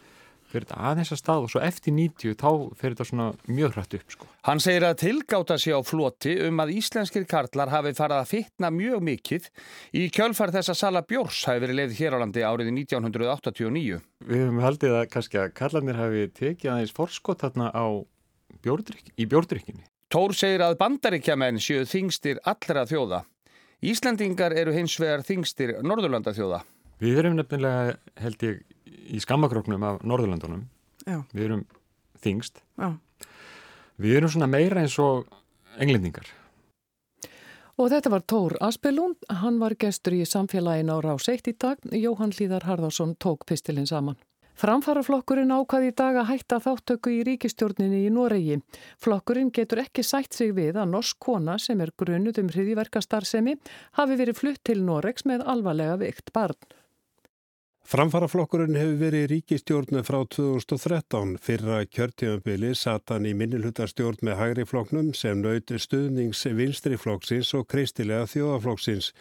fyrir 0.54 0.68
þetta 0.70 0.92
aðeins 0.92 1.12
að 1.14 1.20
stað 1.20 1.46
og 1.48 1.52
svo 1.52 1.62
eftir 1.66 1.96
90 1.98 2.38
þá 2.40 2.50
fyrir 2.80 2.96
þetta 2.96 3.08
svona 3.10 3.28
mjög 3.50 3.76
hrætt 3.76 3.98
upp 3.98 4.16
sko. 4.16 4.30
Hann 4.48 4.62
segir 4.64 4.86
að 4.88 5.00
tilgáta 5.02 5.58
sig 5.60 5.74
á 5.76 5.82
floti 5.84 6.36
um 6.48 6.64
að 6.64 6.74
íslenskir 6.78 7.28
karlar 7.30 7.74
hafi 7.74 7.94
farið 7.98 8.20
að 8.20 8.32
fitna 8.32 8.72
mjög 8.74 9.06
mikið 9.10 9.50
í 9.98 10.08
kjölfar 10.14 10.54
þess 10.56 10.74
að 10.74 10.80
Sala 10.82 11.04
Bjórs 11.08 11.44
hafi 11.50 11.64
verið 11.66 11.80
leið 11.82 11.98
hér 12.00 12.18
á 12.20 12.22
landi 12.24 12.46
árið 12.46 12.72
1989. 12.74 14.02
Við 14.24 14.44
höfum 14.46 14.64
haldið 14.64 14.98
að 15.00 15.10
kannski 15.16 15.42
að 15.42 15.54
karlarnir 15.58 16.00
hafi 16.00 16.28
tekið 16.38 16.74
aðeins 16.76 16.96
forskot 16.96 17.44
þarna 17.44 17.72
á 17.74 17.86
bjórdrykk, 18.64 19.14
í 19.20 19.28
bjórdrykkinni. 19.28 19.86
Tór 20.14 20.36
segir 20.38 20.62
að 20.62 20.78
bandaríkjamenn 20.78 21.58
séu 21.64 21.88
þingstir 21.90 22.38
allra 22.46 22.86
þjóða. 22.86 23.24
Íslandingar 23.84 24.54
eru 24.56 24.76
hins 24.76 24.94
vegar 25.02 25.24
þingstir 25.26 25.74
Norðurlanda 25.84 26.32
þjóða. 26.36 26.62
Við 27.02 27.18
erum 27.20 27.40
nefnilega, 27.40 27.96
held 28.22 28.46
ég, 28.46 28.60
í 29.14 29.22
skammakróknum 29.24 29.84
af 29.88 30.04
Norðurlandunum. 30.08 30.68
Já. 31.08 31.20
Við 31.34 31.48
erum 31.48 31.66
þingst. 32.24 32.64
Já. 32.80 32.94
Við 34.02 34.18
erum 34.20 34.34
svona 34.34 34.50
meira 34.50 34.82
eins 34.82 34.96
og 35.02 35.28
englendingar. 35.82 36.28
Og 37.82 37.90
þetta 37.90 38.12
var 38.14 38.22
Tór 38.30 38.54
Aspelund, 38.62 39.18
hann 39.42 39.58
var 39.62 39.74
gestur 39.82 40.14
í 40.14 40.22
samfélagin 40.30 40.92
á 40.94 40.98
Rás 41.02 41.26
1 41.32 41.50
í 41.50 41.56
dag, 41.58 41.82
Jóhann 41.90 42.36
Líðar 42.38 42.68
Harðarsson 42.70 43.16
tók 43.18 43.48
pistilinn 43.50 43.90
saman. 43.90 44.20
Framfaraflokkurinn 44.62 45.50
ákvaði 45.50 45.90
í 45.90 45.96
dag 45.98 46.20
að 46.22 46.28
hætta 46.30 46.60
þáttöku 46.62 47.10
í 47.10 47.24
ríkistjórninni 47.26 48.04
í 48.06 48.12
Noregi. 48.14 48.60
Flokkurinn 49.02 49.50
getur 49.56 49.82
ekki 49.82 50.06
sætt 50.06 50.38
sig 50.38 50.54
við 50.54 50.78
að 50.78 50.92
norsk 50.94 51.18
kona 51.26 51.58
sem 51.58 51.82
er 51.82 51.92
grunuð 51.98 52.44
um 52.44 52.52
hriðiverkastarðsemi 52.54 53.58
hafi 53.98 54.20
verið 54.22 54.38
flutt 54.38 54.62
til 54.70 54.84
Noregs 54.86 55.26
með 55.26 55.42
alvarlega 55.50 55.98
vikt 56.06 56.30
barn. 56.38 56.60
Framfaraflokkurinn 57.84 58.78
hefur 58.80 58.96
verið 59.02 59.24
í 59.26 59.30
ríkistjórnu 59.34 60.02
frá 60.08 60.22
2013. 60.32 61.34
Fyrra 61.44 61.82
kjörtíðanbili 61.84 62.70
satt 62.80 63.12
hann 63.12 63.28
í 63.28 63.34
minnilhutarstjórn 63.36 64.24
með 64.24 64.38
hægri 64.40 64.66
floknum 64.70 65.10
sem 65.20 65.42
naut 65.44 65.74
stuðnings 65.84 66.46
vinstriflokksins 66.48 67.52
og 67.60 67.68
kristilega 67.74 68.30
þjóðaflokksins. 68.32 69.12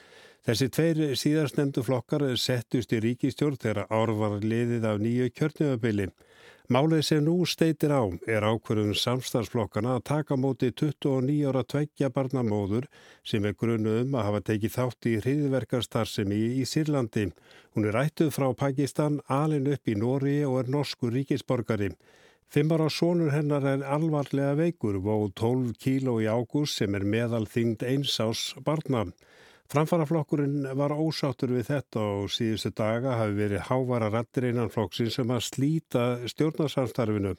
Þessi 0.47 0.69
tveir 0.75 1.02
síðarsnemdu 1.19 1.83
flokkar 1.87 2.25
settust 2.38 2.95
í 2.95 3.02
ríkistjórn 3.02 3.59
þegar 3.59 3.90
árvar 3.90 4.38
liðið 4.47 4.87
af 4.92 5.02
nýju 5.02 5.28
kjörtíðanbili. 5.35 6.09
Málið 6.73 7.02
sem 7.05 7.21
nú 7.21 7.35
steitir 7.45 7.93
á 7.93 8.00
er 8.25 8.45
ákverðun 8.49 8.95
samstarfsflokkana 8.97 9.97
að 9.99 10.05
taka 10.09 10.38
móti 10.41 10.71
29 10.71 11.50
ára 11.50 11.61
tveggja 11.69 12.09
barnamóður 12.14 12.87
sem 13.29 13.45
er 13.45 13.57
grunnu 13.61 13.99
um 14.05 14.14
að 14.17 14.25
hafa 14.29 14.41
tekið 14.47 14.73
þátt 14.76 15.09
í 15.11 15.12
hriðverkarstarfsemi 15.19 16.38
í 16.62 16.64
Sýrlandi. 16.71 17.26
Hún 17.75 17.88
er 17.91 17.99
ættuð 18.05 18.31
frá 18.38 18.47
Pakistan, 18.57 19.21
alin 19.29 19.69
upp 19.75 19.91
í 19.91 19.99
Nóri 20.00 20.38
og 20.49 20.62
er 20.62 20.73
norsku 20.73 21.12
ríkisborgari. 21.12 21.91
Fimmar 22.49 22.87
á 22.87 22.88
sónur 22.88 23.35
hennar 23.35 23.69
er 23.69 23.85
alvarlega 23.85 24.57
veikur, 24.62 24.97
vóð 25.02 25.29
12 25.43 25.76
kíló 25.83 26.17
í 26.25 26.31
ágúst 26.31 26.81
sem 26.81 26.97
er 26.97 27.05
meðal 27.05 27.45
þingd 27.45 27.85
einsás 27.85 28.52
barna. 28.64 29.11
Framfaraflokkurinn 29.73 30.67
var 30.76 30.93
ósáttur 30.93 31.55
við 31.57 31.71
þetta 31.71 32.00
og 32.05 32.26
síðustu 32.35 32.75
daga 32.76 33.14
hafi 33.17 33.38
verið 33.38 33.62
hávara 33.71 34.11
rættir 34.12 34.50
einan 34.50 34.69
flokksins 34.69 35.17
sem 35.17 35.25
um 35.25 35.33
að 35.33 35.47
slíta 35.47 36.02
stjórnarsamstarfinu. 36.29 37.33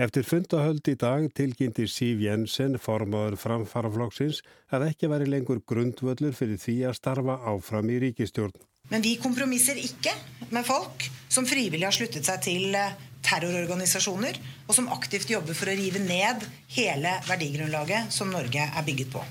Eftir 0.00 0.24
fundahöld 0.24 0.88
í 0.88 0.94
dag 0.96 1.26
tilkynnti 1.36 1.84
Siv 1.92 2.24
Jensen, 2.24 2.78
formadur 2.80 3.36
framfaraflokksins, 3.42 4.40
að 4.72 4.88
ekki 4.88 5.12
veri 5.12 5.28
lengur 5.28 5.60
grundvöldur 5.68 6.32
fyrir 6.38 6.56
því 6.64 6.78
að 6.88 6.96
starfa 7.02 7.36
áfram 7.52 7.92
í 7.92 8.00
ríkistjórn. 8.06 8.56
Men 8.88 9.04
vi 9.04 9.18
kompromisser 9.20 9.76
ikke 9.76 10.16
med 10.56 10.64
folk 10.64 11.10
som 11.28 11.44
frivillig 11.44 11.90
har 11.90 11.96
sluttet 11.96 12.24
seg 12.24 12.40
til 12.46 12.72
eh, 12.72 12.94
terrororganisasjoner 13.26 14.40
og 14.64 14.76
som 14.78 14.88
aktivt 14.96 15.28
jobber 15.28 15.58
for 15.58 15.68
å 15.68 15.76
rive 15.76 16.00
ned 16.00 16.48
hele 16.78 17.18
verdigrunnlaget 17.28 18.14
som 18.16 18.32
Norge 18.32 18.64
er 18.64 18.86
bygget 18.86 19.12
på. 19.12 19.24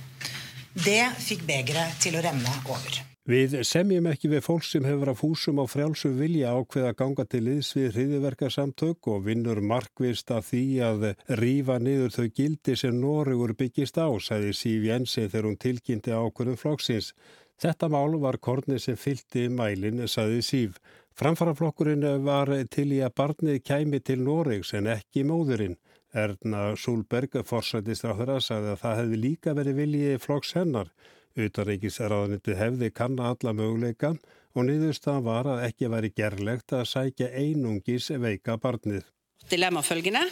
Det 0.75 1.05
fikk 1.24 1.46
begeret 1.48 2.01
til 2.03 2.17
å 2.20 2.22
renne 2.25 2.51
over. 2.67 2.98
Við 3.25 3.53
semjum 3.65 4.10
ekki 4.12 4.27
við 4.29 4.41
fólk 4.44 4.65
sem 4.67 4.84
hefur 4.86 5.13
að 5.13 5.22
fúsum 5.22 5.62
á 5.63 5.65
frjálsu 5.72 6.12
vilja 6.17 6.51
ákveða 6.51 6.91
ganga 7.00 7.24
til 7.25 7.39
liðs 7.46 7.70
við 7.77 7.96
hriðiverkarsamtök 7.96 9.08
og 9.10 9.24
vinnur 9.25 9.63
markvist 9.63 10.34
að 10.36 10.44
því 10.50 10.65
að 10.89 11.05
rýfa 11.39 11.79
niður 11.79 12.12
þau 12.17 12.27
gildi 12.27 12.75
sem 12.75 13.00
Nóriður 13.00 13.55
byggist 13.58 13.98
á, 13.98 14.12
sagði 14.20 14.51
Sýv 14.60 14.86
Jensi 14.91 15.24
þegar 15.24 15.48
hún 15.48 15.58
tilkynnti 15.63 16.12
ákveðum 16.12 16.60
flokksins. 16.60 17.13
Þetta 17.55 17.89
mál 17.96 18.20
var 18.20 18.38
kornið 18.38 18.84
sem 18.84 19.00
fylgti 19.00 19.48
mælinn, 19.48 20.03
sagði 20.12 20.44
Sýv. 20.44 20.77
Framfaraflokkurinn 21.15 22.03
var 22.27 22.51
til 22.67 22.89
í 22.91 23.00
að 23.00 23.15
barnið 23.15 23.63
kæmi 23.63 24.03
til 24.03 24.20
Nóriðs 24.27 24.75
en 24.75 24.91
ekki 25.00 25.24
móðurinn. 25.24 25.79
Erna 26.15 26.72
Súlberg, 26.79 27.41
forsætistráðara, 27.43 28.39
sagði 28.39 28.72
að 28.72 28.81
það 28.81 28.98
hefði 29.01 29.19
líka 29.19 29.53
verið 29.57 29.79
viljið 29.81 30.17
flokks 30.24 30.55
hennar. 30.55 30.91
Utaríkisraðanitið 31.36 32.60
hefði 32.62 32.91
kanna 32.95 33.34
alla 33.34 33.53
möguleika 33.55 34.13
og 34.55 34.67
niðurstaðan 34.69 35.25
var 35.25 35.50
að 35.51 35.65
ekki 35.67 35.91
væri 35.91 36.12
gerlegt 36.15 36.74
að 36.77 36.88
sækja 36.93 37.27
einungis 37.36 38.07
veika 38.24 38.55
barnið. 38.55 39.03
Dilemmafølgende. 39.51 40.24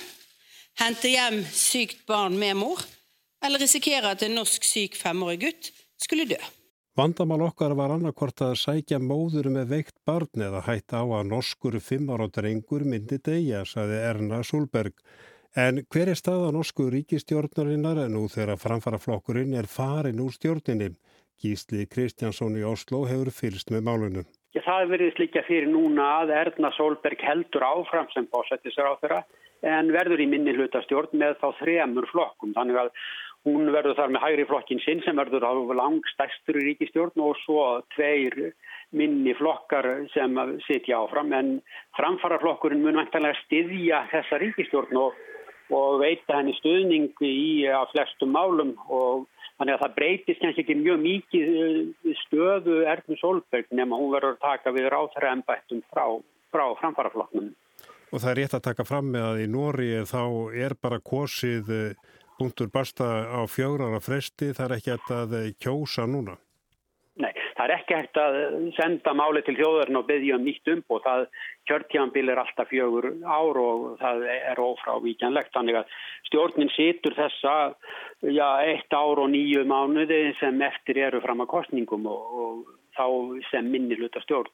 Hente 0.80 1.12
hjem 1.12 1.44
sykt 1.52 2.06
barn 2.08 2.40
med 2.40 2.56
mor, 2.58 2.80
eller 3.44 3.62
risikera 3.62 4.16
að 4.16 4.30
en 4.30 4.40
norsk 4.40 4.64
syk 4.66 4.96
femårig 4.98 5.44
gutt 5.44 5.74
skulle 6.02 6.26
dø. 6.32 6.40
Vandamál 6.98 7.42
okkar 7.48 7.74
var 7.74 7.92
annarkort 7.96 8.42
að 8.46 8.56
sækja 8.62 9.00
móður 9.02 9.50
með 9.54 9.70
veikt 9.72 9.96
barn 10.06 10.44
eða 10.48 10.64
hætta 10.68 11.02
á 11.02 11.06
að 11.20 11.30
norskur 11.32 11.80
fimmar 11.82 12.22
og 12.22 12.34
drengur 12.36 12.86
myndi 12.86 13.18
degja, 13.18 13.64
sagði 13.66 13.98
Erna 14.08 14.44
Súlberg. 14.46 14.94
En 15.54 15.84
hver 15.94 16.10
er 16.10 16.18
staða 16.18 16.48
norsku 16.50 16.88
ríkistjórnarinnar 16.90 18.00
en 18.08 18.16
nú 18.18 18.24
þegar 18.26 18.58
framfaraflokkurinn 18.58 19.54
er 19.54 19.68
farin 19.70 20.22
úr 20.24 20.34
stjórninni? 20.34 20.88
Gísli 21.44 21.86
Kristjánsson 21.86 22.56
í 22.58 22.64
Oslo 22.66 23.04
hefur 23.06 23.30
fyrst 23.30 23.70
með 23.70 23.84
málunum. 23.86 24.26
Já, 24.58 24.64
það 24.66 24.94
verður 24.94 25.12
slikja 25.14 25.44
fyrir 25.46 25.70
núna 25.70 26.08
að 26.24 26.34
Erna 26.40 26.72
Solberg 26.74 27.22
heldur 27.22 27.66
áfram 27.68 28.10
sem 28.14 28.26
bósettisar 28.34 28.90
á 28.90 28.94
þeirra 29.02 29.20
en 29.76 29.92
verður 29.94 30.24
í 30.26 30.28
minni 30.32 30.56
hlutastjórn 30.58 31.14
með 31.22 31.38
þá 31.44 31.46
þremur 31.60 32.08
flokkum. 32.10 32.56
Þannig 32.58 32.80
að 32.82 32.90
hún 33.46 33.70
verður 33.76 34.00
þar 34.00 34.16
með 34.16 34.26
hægri 34.26 34.48
flokkin 34.50 34.82
sinn 34.82 35.04
sem 35.06 35.22
verður 35.22 35.46
á 35.46 35.54
langstæstur 35.54 36.58
í 36.64 36.66
ríkistjórn 36.72 37.26
og 37.28 37.38
svo 37.44 37.68
tveir 37.94 38.56
minni 38.90 39.38
flokkar 39.38 39.90
sem 40.16 40.34
sitja 40.66 41.04
áfram 41.04 41.30
en 41.38 41.54
framfaraflokkurinn 42.00 42.82
mun 42.82 42.98
vantanlega 43.04 43.38
styðja 43.44 44.02
þessa 44.16 44.42
ríkistjórn 44.42 45.02
og 45.04 45.22
og 45.74 46.02
veita 46.02 46.40
henni 46.40 46.54
stuðning 46.60 47.12
í 47.26 47.66
að 47.70 47.92
flestum 47.94 48.34
málum 48.36 48.74
og 48.88 49.26
þannig 49.58 49.76
að 49.76 49.84
það 49.84 49.98
breytist 49.98 50.42
kannski 50.44 50.64
ekki 50.64 50.78
mjög 50.80 51.02
mikið 51.04 51.52
eh, 51.64 52.16
stöðu 52.24 52.78
Erfnur 52.90 53.20
Solberg 53.22 53.76
nema 53.76 54.00
hún 54.00 54.14
verður 54.14 54.36
að 54.36 54.46
taka 54.46 54.74
við 54.76 54.90
ráþæra 54.94 55.34
ennbættum 55.38 55.84
frá, 55.92 56.06
frá 56.54 56.66
framfaraflokknum. 56.82 57.52
Og 58.14 58.22
það 58.22 58.32
er 58.32 58.40
rétt 58.42 58.58
að 58.58 58.66
taka 58.70 58.86
fram 58.86 59.12
með 59.14 59.28
að 59.30 59.44
í 59.44 59.48
Nóri 59.50 59.92
þá 60.10 60.24
er 60.66 60.76
bara 60.78 61.00
kosið 61.02 61.72
búntur 62.40 62.70
eh, 62.70 62.74
basta 62.74 63.10
á 63.30 63.42
fjögrara 63.50 64.02
fresti, 64.04 64.54
það 64.54 64.66
er 64.68 64.76
ekki 64.78 64.98
að 64.98 65.38
eh, 65.40 65.54
kjósa 65.62 66.08
núna. 66.10 66.38
Það 67.64 67.72
er 67.72 67.80
ekki 67.80 67.96
hægt 67.96 68.18
að 68.20 68.34
senda 68.76 69.12
máli 69.16 69.40
til 69.48 69.54
þjóðurinn 69.56 69.96
og 69.96 70.08
byggja 70.10 70.36
um 70.36 70.42
nýtt 70.44 70.70
umboð. 70.74 71.06
Það 71.06 71.22
kjörtjánbil 71.70 72.32
er 72.34 72.42
alltaf 72.42 72.68
fjögur 72.68 73.06
ár 73.24 73.60
og 73.62 73.86
það 74.02 74.26
er 74.34 74.60
ófrávíkjanlegt. 74.60 75.54
Þannig 75.56 75.78
að 75.80 75.94
stjórnin 76.28 76.72
situr 76.76 77.16
þessa 77.16 77.54
já, 78.28 78.50
eitt 78.68 78.92
ár 78.92 79.22
og 79.24 79.32
nýju 79.32 79.64
mánuði 79.70 80.34
sem 80.42 80.60
eftir 80.68 81.00
eru 81.06 81.22
fram 81.24 81.46
að 81.46 81.54
kostningum 81.54 82.10
og, 82.12 82.36
og 82.44 82.74
þá 83.00 83.08
sem 83.54 83.72
minni 83.72 83.96
hluta 84.02 84.20
stjórn. 84.26 84.52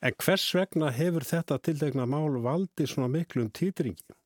En 0.00 0.16
hvers 0.24 0.48
vegna 0.56 0.88
hefur 0.96 1.28
þetta 1.28 1.60
tildegna 1.60 2.08
mál 2.08 2.40
valdi 2.40 2.88
svona 2.88 3.12
miklum 3.12 3.52
týtringi? 3.52 4.16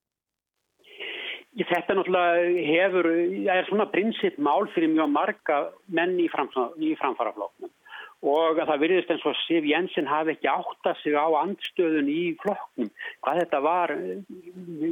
Þetta 1.67 1.99
náttúrulega 1.99 2.47
hefur, 2.71 3.11
er 3.59 3.67
svona 3.67 3.91
prinsipmál 3.91 4.71
fyrir 4.71 4.95
mjög 4.95 5.11
marga 5.19 5.61
menn 5.91 6.15
í, 6.23 6.31
í 6.31 6.95
framfarafloknum 7.03 7.75
og 8.21 8.59
það 8.61 8.83
virðist 8.83 9.13
eins 9.15 9.27
og 9.29 9.37
Sif 9.47 9.65
Jensen 9.65 10.09
hafi 10.09 10.35
ekki 10.35 10.51
átta 10.53 10.93
sig 11.01 11.17
á 11.17 11.25
andstöðun 11.41 12.11
í 12.13 12.35
flokknum. 12.43 12.91
Hvað 13.25 13.41
þetta 13.45 13.61
var, 13.65 13.95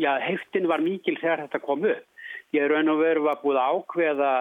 já, 0.01 0.13
heftin 0.25 0.69
var 0.71 0.85
mikil 0.85 1.19
þegar 1.21 1.45
þetta 1.45 1.61
kom 1.65 1.85
upp. 1.85 2.07
Ég 2.57 2.65
er 2.65 2.73
raun 2.73 2.95
og 2.95 3.03
veru 3.03 3.27
var 3.27 3.43
búið 3.43 3.61
að 3.61 3.77
ákveða 3.77 4.33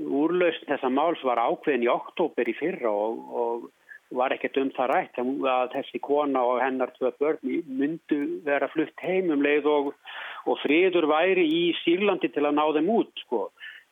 úrlausn 0.00 0.68
þessa 0.68 0.88
máls 0.92 1.22
var 1.26 1.42
ákveðin 1.42 1.84
í 1.88 1.90
oktober 1.90 2.48
í 2.48 2.54
fyrra 2.56 2.92
og, 2.94 3.18
og 3.34 3.68
var 4.16 4.34
ekkert 4.34 4.58
um 4.58 4.70
það 4.74 4.90
rætt 4.90 5.20
að 5.20 5.72
þessi 5.74 6.00
kona 6.02 6.42
og 6.46 6.60
hennar 6.62 6.90
tvö 6.96 7.12
börn 7.20 7.58
myndu 7.66 8.20
vera 8.46 8.70
flutt 8.72 9.04
heim 9.04 9.30
um 9.30 9.42
leið 9.44 9.68
og, 9.70 9.92
og 10.46 10.58
friður 10.64 11.06
væri 11.10 11.46
í 11.46 11.62
Sýrlandi 11.82 12.32
til 12.34 12.46
að 12.46 12.56
ná 12.58 12.64
þeim 12.74 12.90
út 12.96 13.24
sko. 13.26 13.48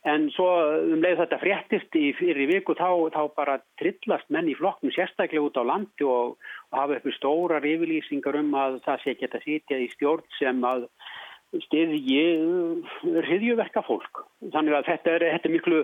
En 0.06 0.28
svo 0.30 0.46
um 0.94 1.00
leið 1.02 1.24
þetta 1.24 1.38
fréttist 1.42 1.96
í 1.98 2.12
fyrir 2.14 2.46
viku 2.52 2.76
þá, 2.78 3.10
þá 3.10 3.22
bara 3.34 3.56
trillast 3.80 4.28
menn 4.30 4.50
í 4.50 4.54
flokknum 4.54 4.94
sérstaklega 4.94 5.42
út 5.42 5.58
á 5.58 5.66
landi 5.66 6.06
og, 6.06 6.36
og 6.70 6.78
hafa 6.78 6.96
eitthvað 6.96 7.16
stórar 7.16 7.66
yfirlýsingar 7.66 8.38
um 8.38 8.54
að 8.54 8.78
það 8.86 9.02
sé 9.02 9.16
geta 9.18 9.40
sitja 9.42 9.80
í 9.82 9.88
stjórn 9.96 10.22
sem 10.38 10.62
að 10.64 10.86
stiðji 11.64 12.22
hriðjuverka 13.24 13.82
fólk. 13.86 14.22
Þannig 14.52 14.76
að 14.78 14.88
þetta 14.92 15.14
er, 15.16 15.26
þetta 15.34 15.48
er 15.48 15.54
miklu, 15.54 15.80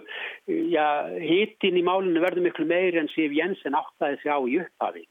já, 0.71 0.87
hitin 1.25 1.81
í 1.81 1.85
málunum 1.87 2.23
verður 2.23 2.47
miklu 2.47 2.69
meiri 2.69 3.01
en 3.01 3.11
Sif 3.15 3.33
Jensen 3.35 3.77
áttaði 3.79 4.21
sig 4.21 4.31
á 4.31 4.39
í 4.45 4.59
upphafi. 4.61 5.07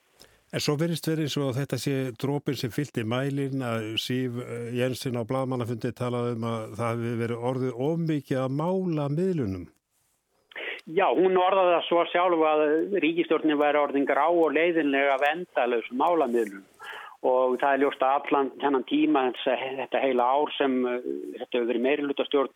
En 0.53 0.61
svo 0.61 0.75
verist 0.77 1.07
verið 1.09 1.31
svo 1.33 1.47
að 1.49 1.63
þetta 1.63 1.77
sé 1.81 1.93
drópin 2.21 2.57
sem 2.57 2.73
fylgti 2.73 3.01
mælin 3.09 3.63
að 3.65 3.87
Sif 4.01 4.35
eh, 4.37 4.67
Jensen 4.77 5.17
á 5.17 5.25
Bladmannafundi 5.25 5.89
talaði 5.97 6.35
um 6.35 6.45
að 6.45 6.75
það 6.77 6.91
hefði 6.91 7.13
verið 7.23 7.47
orðið 7.49 7.79
ómikið 7.87 8.41
að 8.43 8.53
mála 8.59 9.07
miðlunum. 9.09 9.63
Já, 10.93 11.07
hún 11.15 11.39
orðaði 11.39 11.73
það 11.73 11.87
svo 11.87 12.03
sjálf 12.11 12.45
að 12.51 12.61
ríkistjórnir 13.01 13.57
væri 13.57 13.81
orðin 13.81 14.05
grá 14.05 14.27
og 14.27 14.53
leiðinlega 14.53 15.17
vendalös 15.23 15.89
mála 15.97 16.27
miðlunum 16.29 16.72
og 17.23 17.55
það 17.61 17.69
er 17.73 17.81
ljóst 17.83 18.03
að 18.03 18.15
allan 18.17 18.49
þennan 18.61 18.85
tíma 18.89 19.23
þetta 19.43 20.01
heila 20.03 20.25
ár 20.35 20.51
sem 20.57 20.75
uh, 20.83 20.97
þetta 21.39 21.57
hefur 21.57 21.69
verið 21.71 21.85
meiri 21.85 22.07
lutastjórn 22.07 22.51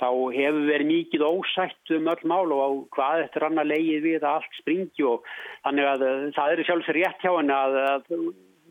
þá 0.00 0.08
hefur 0.36 0.62
verið 0.70 0.90
mikið 0.92 1.26
ósætt 1.26 1.94
um 1.96 2.08
öll 2.12 2.24
mál 2.30 2.54
og 2.54 2.84
hvað 2.96 3.24
þetta 3.24 3.40
er 3.40 3.48
annað 3.48 3.70
leið 3.72 4.06
við 4.06 4.18
að 4.22 4.30
allt 4.30 4.58
springi 4.60 5.06
og 5.10 5.28
þannig 5.66 5.90
að 5.92 6.06
uh, 6.08 6.26
það 6.38 6.56
eru 6.56 6.68
sjálfsögur 6.70 7.00
rétt 7.00 7.26
hjá 7.26 7.32
henni 7.34 7.56
að, 7.58 7.78
að 7.92 8.10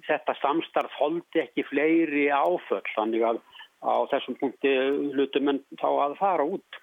þetta 0.08 0.38
samstarf 0.42 1.00
holdi 1.00 1.44
ekki 1.44 1.68
fleiri 1.70 2.30
áföll 2.34 2.86
þannig 2.96 3.28
að 3.34 3.42
á 3.82 4.06
þessum 4.14 4.38
punkti 4.40 4.72
hlutum 5.16 5.52
en 5.52 5.62
þá 5.82 5.90
að 6.06 6.18
fara 6.22 6.46
út. 6.46 6.82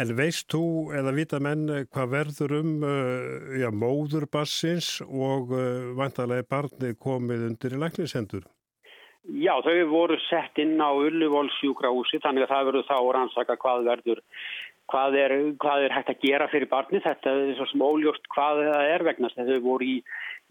En 0.00 0.08
veist 0.16 0.48
þú 0.48 0.64
eða 0.96 1.12
vita 1.12 1.38
menn 1.42 1.66
hvað 1.92 2.12
verður 2.14 2.54
um 2.62 2.70
uh, 2.80 3.52
já, 3.60 3.68
móðurbassins 3.68 5.02
og 5.04 5.52
uh, 5.52 5.92
vantarlega 5.98 6.48
barnið 6.48 6.96
komið 7.02 7.44
undir 7.50 7.76
í 7.76 7.80
læknisendur? 7.82 8.46
Já, 9.28 9.52
þau 9.62 9.76
voru 9.92 10.16
sett 10.30 10.56
inn 10.58 10.80
á 10.80 10.90
Ulluvólsjúkrahúsi 10.96 12.22
þannig 12.24 12.46
að 12.46 12.54
það 12.54 12.68
verður 12.70 12.88
þá 12.88 12.96
rannsaka 13.18 13.58
hvað 13.60 13.84
verður 13.90 14.22
hvað 14.90 15.16
er, 15.20 15.34
hvað 15.62 15.84
er 15.86 15.94
hægt 15.94 16.10
að 16.10 16.24
gera 16.24 16.48
fyrir 16.50 16.70
barni 16.72 17.00
þetta 17.04 17.36
er 17.44 17.52
svo 17.58 17.68
smóljóst 17.70 18.26
hvað 18.34 18.64
það 18.66 18.88
er 18.96 19.04
vegnast 19.06 19.38
þau 19.38 19.60
voru 19.62 19.88
í 19.88 19.98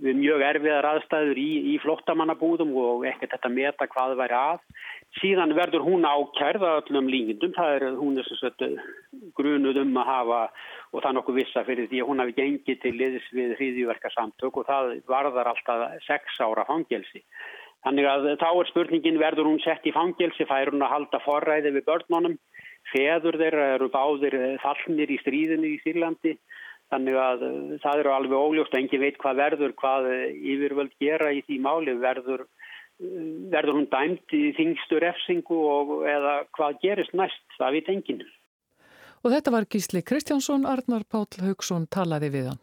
mjög 0.02 0.42
erfiðar 0.46 0.88
aðstæður 0.90 1.40
í, 1.40 1.50
í 1.72 1.78
flottamannabúðum 1.84 2.74
og 2.82 3.06
ekkert 3.10 3.36
þetta 3.36 3.52
meta 3.54 3.88
hvað 3.92 4.16
væri 4.20 4.38
að. 4.38 4.60
Síðan 5.20 5.56
verður 5.58 5.86
hún 5.86 6.08
ákærð 6.08 6.66
að 6.66 6.78
öllum 6.82 7.10
língindum, 7.12 7.54
það 7.56 7.74
er 7.76 7.88
hún 8.00 8.20
er 8.22 8.30
sagt, 8.40 8.64
grunuð 9.38 9.82
um 9.84 9.98
að 10.02 10.12
hafa 10.12 10.42
og 10.92 11.04
það 11.04 11.18
nokkuð 11.18 11.40
vissa 11.42 11.66
fyrir 11.68 11.90
því 11.92 12.02
að 12.02 12.12
hún 12.12 12.24
hafi 12.24 12.38
gengið 12.40 12.80
til 12.84 12.94
liðs 12.98 13.28
við 13.36 13.56
hriðjúverka 13.60 14.12
samtök 14.16 14.62
og 14.62 14.70
það 14.70 14.94
varðar 15.12 15.52
alltaf 15.52 16.00
sex 16.08 16.40
ára 16.40 16.66
fangelsi. 16.68 17.24
Þannig 17.82 18.08
að 18.08 18.28
þá 18.42 18.50
er 18.52 18.70
spurningin 18.70 19.22
verður 19.22 19.50
hún 19.50 19.62
sett 19.64 19.86
í 19.90 19.94
fangelsi, 19.96 20.46
fær 20.46 20.70
hún 20.70 20.86
að 20.86 20.94
halda 20.96 21.22
forræði 21.26 21.74
við 21.78 21.88
börnunum? 21.88 22.38
Feður 22.92 23.38
þeirra 23.42 23.68
eru 23.76 23.88
báðir 23.94 24.36
eh, 24.38 24.58
fallnir 24.62 25.12
í 25.14 25.20
stríðinu 25.22 25.70
í 25.70 25.80
Sýrlandi 25.84 26.36
þannig 26.92 27.20
að 27.20 27.46
eh, 27.48 27.78
það 27.84 28.04
eru 28.04 28.14
alveg 28.16 28.38
óljóst 28.48 28.76
engi 28.78 29.00
veit 29.02 29.20
hvað 29.22 29.40
verður, 29.44 29.76
hvað 29.82 30.10
eh, 30.12 30.26
yfirvöld 30.54 30.94
gera 31.02 31.32
í 31.34 31.42
því 31.48 31.62
máli 31.68 31.96
verður 32.02 32.48
verður 33.02 33.80
hún 33.80 33.88
dæmt 33.90 34.34
í 34.38 34.52
þingstu 34.54 35.00
refsingu 35.02 35.58
og 35.66 35.94
eða 36.06 36.36
hvað 36.54 36.78
gerist 36.84 37.16
næst, 37.18 37.42
það 37.58 37.78
veit 37.78 37.90
enginn. 37.90 38.22
Og 39.26 39.34
þetta 39.34 39.54
var 39.56 39.66
Gísli 39.70 40.04
Kristjánsson, 40.06 40.68
Arnar 40.70 41.08
Páll 41.10 41.42
Haugsson 41.42 41.88
talaði 41.90 42.30
við 42.36 42.52
hann. 42.52 42.62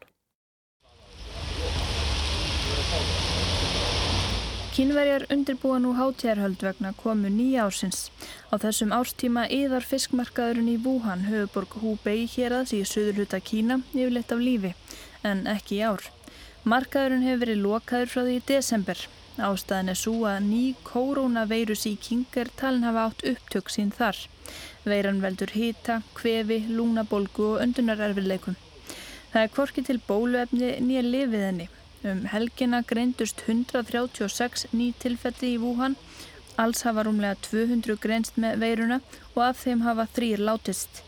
Kínverjar 4.79 5.25
undirbúa 5.35 5.81
nú 5.83 5.91
hátíðarhöld 5.99 6.61
vegna 6.63 6.93
komu 6.95 7.27
nýja 7.35 7.65
ársins. 7.67 8.13
Á 8.47 8.63
þessum 8.63 8.93
árstíma 8.95 9.49
yðar 9.51 9.83
fiskmarkaðurinn 9.83 10.69
í 10.71 10.77
Wuhan, 10.85 11.25
höfuborg 11.27 11.73
Hubei 11.83 12.29
hér 12.31 12.53
aðs 12.61 12.77
í 12.79 12.85
söðurluta 12.87 13.41
Kína, 13.43 13.81
yfirleitt 13.91 14.31
af 14.31 14.39
lífi, 14.39 14.71
en 15.27 15.41
ekki 15.51 15.81
í 15.81 15.83
ár. 15.83 16.05
Markaðurinn 16.63 17.27
hefur 17.27 17.41
verið 17.43 17.59
lokaður 17.65 18.13
frá 18.13 18.21
því 18.21 18.37
í 18.37 18.45
desember. 18.53 19.03
Ástæðin 19.49 19.91
er 19.91 19.99
svo 19.99 20.15
að 20.31 20.47
ný 20.47 20.63
koronaveirusíking 20.87 22.39
er 22.39 22.53
talin 22.63 22.87
hafa 22.87 23.09
átt 23.09 23.27
upptök 23.33 23.75
sín 23.75 23.91
þar. 23.99 24.21
Veiran 24.87 25.19
veldur 25.27 25.57
hýta, 25.59 26.05
kvefi, 26.15 26.61
lúnabolgu 26.71 27.49
og 27.57 27.67
öndunarerfileikum. 27.67 28.55
Það 29.35 29.43
er 29.43 29.53
kvorki 29.59 29.87
til 29.91 29.99
bóluefni 30.07 30.77
nýja 30.87 31.03
lifiðinni 31.03 31.69
Um 32.07 32.21
helgina 32.31 32.79
greindust 32.87 33.41
136 33.49 34.69
ný 34.71 34.93
tilfelli 35.03 35.57
í 35.57 35.59
Wuhan. 35.59 35.97
Alls 36.55 36.85
hafa 36.87 37.03
rúmlega 37.03 37.35
200 37.43 37.97
greinst 37.99 38.39
með 38.39 38.61
veiruna 38.63 38.99
og 39.35 39.41
af 39.49 39.65
þeim 39.65 39.83
hafa 39.83 40.07
þrýr 40.15 40.45
látist. 40.47 41.03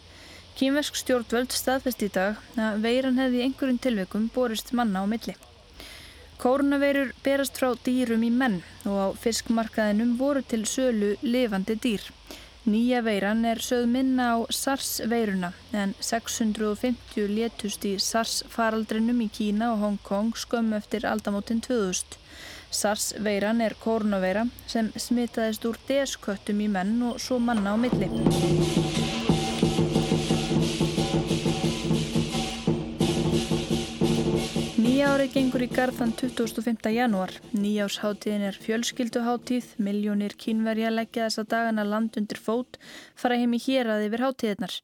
Kínversk 0.59 0.99
stjórnvöld 0.99 1.55
staðfest 1.55 2.03
í 2.03 2.09
dag 2.11 2.43
að 2.59 2.83
veiran 2.83 3.23
hefði 3.23 3.45
einhverjum 3.45 3.79
tilveikum 3.87 4.27
borist 4.35 4.75
manna 4.75 5.05
á 5.05 5.07
milli. 5.07 5.37
Kórnaveirur 6.43 7.15
berast 7.23 7.63
frá 7.63 7.71
dýrum 7.87 8.27
í 8.27 8.33
menn 8.35 8.59
og 8.83 8.99
á 8.99 9.07
fiskmarkaðinum 9.23 10.17
voru 10.19 10.43
til 10.43 10.65
sölu 10.67 11.15
lifandi 11.23 11.79
dýr. 11.79 12.03
Nýja 12.71 13.01
veiran 13.03 13.41
er 13.49 13.59
sögð 13.67 13.89
minna 13.91 14.27
á 14.31 14.37
SARS-veiruna 14.55 15.49
en 15.75 15.95
650 15.99 17.27
létust 17.33 17.87
í 17.89 17.97
SARS-faraldrinum 17.99 19.25
í 19.25 19.29
Kína 19.39 19.73
og 19.73 19.83
Hong 19.83 19.99
Kong 20.07 20.39
skömm 20.39 20.77
eftir 20.79 21.09
aldamótin 21.11 21.65
2000. 21.67 22.19
SARS-veiran 22.71 23.65
er 23.67 23.75
kórnaveira 23.83 24.47
sem 24.71 24.93
smitaðist 24.95 25.67
úr 25.67 25.81
desköttum 25.89 26.63
í 26.63 26.71
menn 26.71 27.01
og 27.09 27.19
svo 27.19 27.41
manna 27.43 27.75
á 27.75 27.77
milli. 27.81 29.20
Nýjárið 35.01 35.31
gengur 35.33 35.63
í 35.65 35.67
garðan 35.73 36.11
25. 36.13 36.91
janúar. 36.93 37.31
Nýjársháttíðin 37.57 38.43
er 38.51 38.57
fjölskylduháttíð, 38.61 39.71
miljónir 39.81 40.35
kínverja 40.37 40.91
leggja 40.93 41.31
þessa 41.31 41.45
dagana 41.49 41.87
land 41.89 42.19
undir 42.21 42.37
fót, 42.37 42.77
fara 43.17 43.39
heim 43.41 43.55
í 43.57 43.61
hér 43.65 43.89
yfir 43.95 44.21
háttíðinar. 44.27 44.75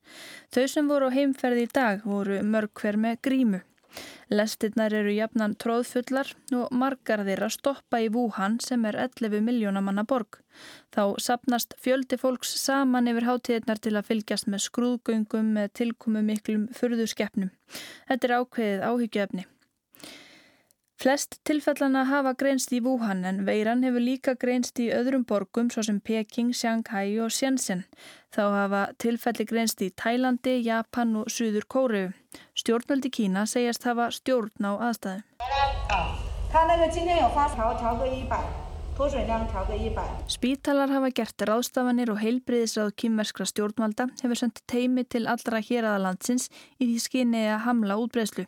Þau 0.56 0.62
sem 0.72 0.86
voru 0.88 1.10
á 1.12 1.16
heimferði 1.20 1.66
í 1.66 1.68
dag 1.68 2.06
voru 2.08 2.38
mörg 2.48 2.72
hver 2.80 2.96
með 2.96 3.18
grímu. 3.28 3.60
Lestirnar 4.32 4.96
eru 4.96 5.12
jafnan 5.12 5.52
tróðfullar 5.60 6.30
og 6.56 6.72
margar 6.72 7.20
þeirra 7.26 7.50
stoppa 7.52 8.00
í 8.00 8.08
Wuhan 8.14 8.56
sem 8.64 8.86
er 8.88 8.96
11 9.02 9.44
miljónamanna 9.44 10.06
borg. 10.08 10.38
Þá 10.96 11.20
sapnast 11.20 11.76
fjöldi 11.76 12.16
fólks 12.16 12.54
saman 12.62 13.12
yfir 13.12 13.28
háttíðinar 13.28 13.84
til 13.84 13.92
að 14.00 14.08
fylgjast 14.14 14.48
með 14.48 14.64
skrúðgöngum 14.70 15.52
með 15.58 15.74
tilkomu 15.82 16.24
miklum 16.24 16.64
furðuskeppnum. 16.72 17.52
Þetta 18.08 18.30
er 18.30 18.34
ákveðið 18.40 18.88
áhyggjöfni. 18.88 19.46
Flest 20.96 21.34
tilfellana 21.44 22.06
hafa 22.08 22.30
greinst 22.40 22.70
í 22.72 22.78
Wuhan 22.80 23.18
en 23.28 23.42
veiran 23.44 23.82
hefur 23.84 24.00
líka 24.00 24.32
greinst 24.40 24.80
í 24.80 24.86
öðrum 24.96 25.26
borgum 25.28 25.68
svo 25.68 25.82
sem 25.84 25.98
Peking, 26.00 26.54
Shanghai 26.56 27.18
og 27.20 27.34
Shenzhen. 27.36 27.84
Þá 28.32 28.42
hafa 28.54 28.82
tilfelli 29.04 29.44
greinst 29.44 29.84
í 29.84 29.90
Tælandi, 29.92 30.56
Japan 30.64 31.12
og 31.20 31.28
Suður 31.28 31.68
Kóru. 31.68 32.04
Stjórnvöldi 32.56 33.12
Kína 33.12 33.44
segjast 33.44 33.84
hafa 33.84 34.08
stjórn 34.08 34.64
á 34.64 34.72
aðstæðu. 34.88 35.20
Spítalar 38.96 40.88
hafa 40.88 41.10
gert 41.12 41.42
ráðstafanir 41.44 42.08
og 42.14 42.16
heilbriðisráð 42.22 42.94
kýmverskra 43.02 43.44
stjórnvalda 43.50 44.06
hefur 44.22 44.40
sendt 44.40 44.62
teimi 44.72 45.04
til 45.04 45.26
allra 45.28 45.60
héræðalandsins 45.60 46.48
í 46.80 46.88
því 46.88 46.96
skinni 47.04 47.42
að 47.44 47.60
hamla 47.66 47.98
útbreyslu. 48.00 48.46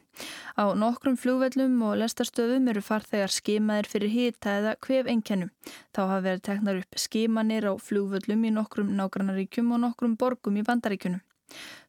Á 0.56 0.72
nokkrum 0.72 1.20
flugvellum 1.20 1.76
og 1.90 1.98
lestarstöðum 2.00 2.72
eru 2.72 2.80
farþegar 2.80 3.34
skimaðir 3.34 3.92
fyrir 3.92 4.14
hýta 4.14 4.56
eða 4.62 4.76
hvef 4.88 5.12
einkennum. 5.12 5.52
Þá 5.92 6.00
hafa 6.06 6.24
verið 6.30 6.44
teknar 6.48 6.80
upp 6.80 7.02
skimanir 7.04 7.68
á 7.68 7.72
flugvellum 7.76 8.48
í 8.48 8.56
nokkrum 8.56 8.96
nágrannaríkjum 8.96 9.74
og 9.76 9.84
nokkrum 9.84 10.16
borgum 10.16 10.56
í 10.56 10.64
vandaríkunum. 10.64 11.20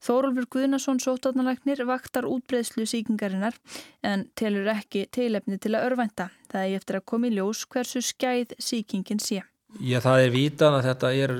Þórólfur 0.03 0.47
Guðnason 0.55 0.99
sótarnalæknir 1.03 1.83
vaktar 1.87 2.27
útbreðslu 2.29 2.85
síkingarinnar 2.87 3.57
en 4.05 4.27
telur 4.39 4.69
ekki 4.71 5.05
teilefni 5.11 5.59
til 5.59 5.75
að 5.75 5.89
örvænta. 5.91 6.29
Það 6.51 6.65
er 6.65 6.79
eftir 6.79 6.99
að 6.99 7.07
komi 7.11 7.31
ljós 7.33 7.65
hversu 7.67 8.03
skæð 8.05 8.55
síkingin 8.63 9.19
sé. 9.23 9.43
Já, 9.77 9.99
það 10.01 10.23
er 10.23 10.31
vitað 10.33 10.75
að 10.79 10.85
þetta 10.87 11.09
er 11.13 11.33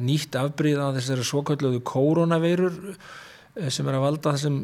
nýtt 0.00 0.36
afbríð 0.40 0.78
á 0.80 0.88
þessari 0.96 1.26
svokölluðu 1.28 1.82
koronaveirur 1.84 2.78
eh, 2.94 3.68
sem 3.68 3.90
er 3.90 3.98
að 3.98 4.04
valda 4.06 4.32
þessum, 4.38 4.56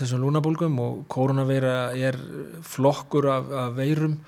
þessum 0.00 0.24
lúnabólgum 0.24 0.80
og 0.82 1.04
koronaveira 1.12 1.76
er 1.94 2.18
flokkur 2.66 3.30
af, 3.30 3.52
af 3.68 3.76
veirum 3.78 4.18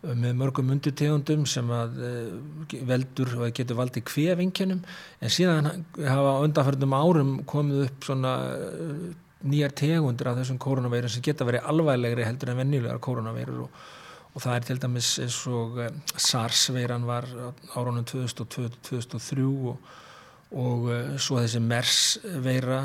með 0.00 0.36
mörgum 0.40 0.70
undirtegundum 0.72 1.44
sem 1.48 1.68
að 1.76 1.98
eh, 2.06 2.76
veldur 2.88 3.34
og 3.36 3.54
getur 3.56 3.76
valdið 3.76 4.06
kvefinkinum 4.08 4.80
en 5.20 5.32
síðan 5.32 5.68
hafa 6.00 6.38
undanfærndum 6.46 6.94
árum 6.96 7.32
komið 7.48 7.82
upp 7.84 8.06
svona 8.08 8.34
eh, 8.54 9.02
nýjar 9.50 9.74
tegundir 9.76 10.30
af 10.30 10.38
þessum 10.40 10.60
koronaveirun 10.60 11.12
sem 11.12 11.24
geta 11.24 11.44
verið 11.48 11.68
alvæglegri 11.68 12.24
heldur 12.24 12.52
en 12.52 12.60
vennilegar 12.62 13.00
koronaveirur 13.04 13.66
og, 13.66 13.82
og 14.32 14.44
það 14.44 14.56
er 14.56 14.68
til 14.68 14.80
dæmis 14.84 15.10
eins 15.20 15.40
og 15.52 15.80
eh, 15.84 15.98
SARS-veiran 16.16 17.04
var 17.08 17.28
árunum 17.76 18.06
2002-2003 18.08 19.48
og, 19.72 19.90
og 20.60 20.88
svo 21.20 21.42
þessi 21.42 21.60
MERS-veira 21.62 22.80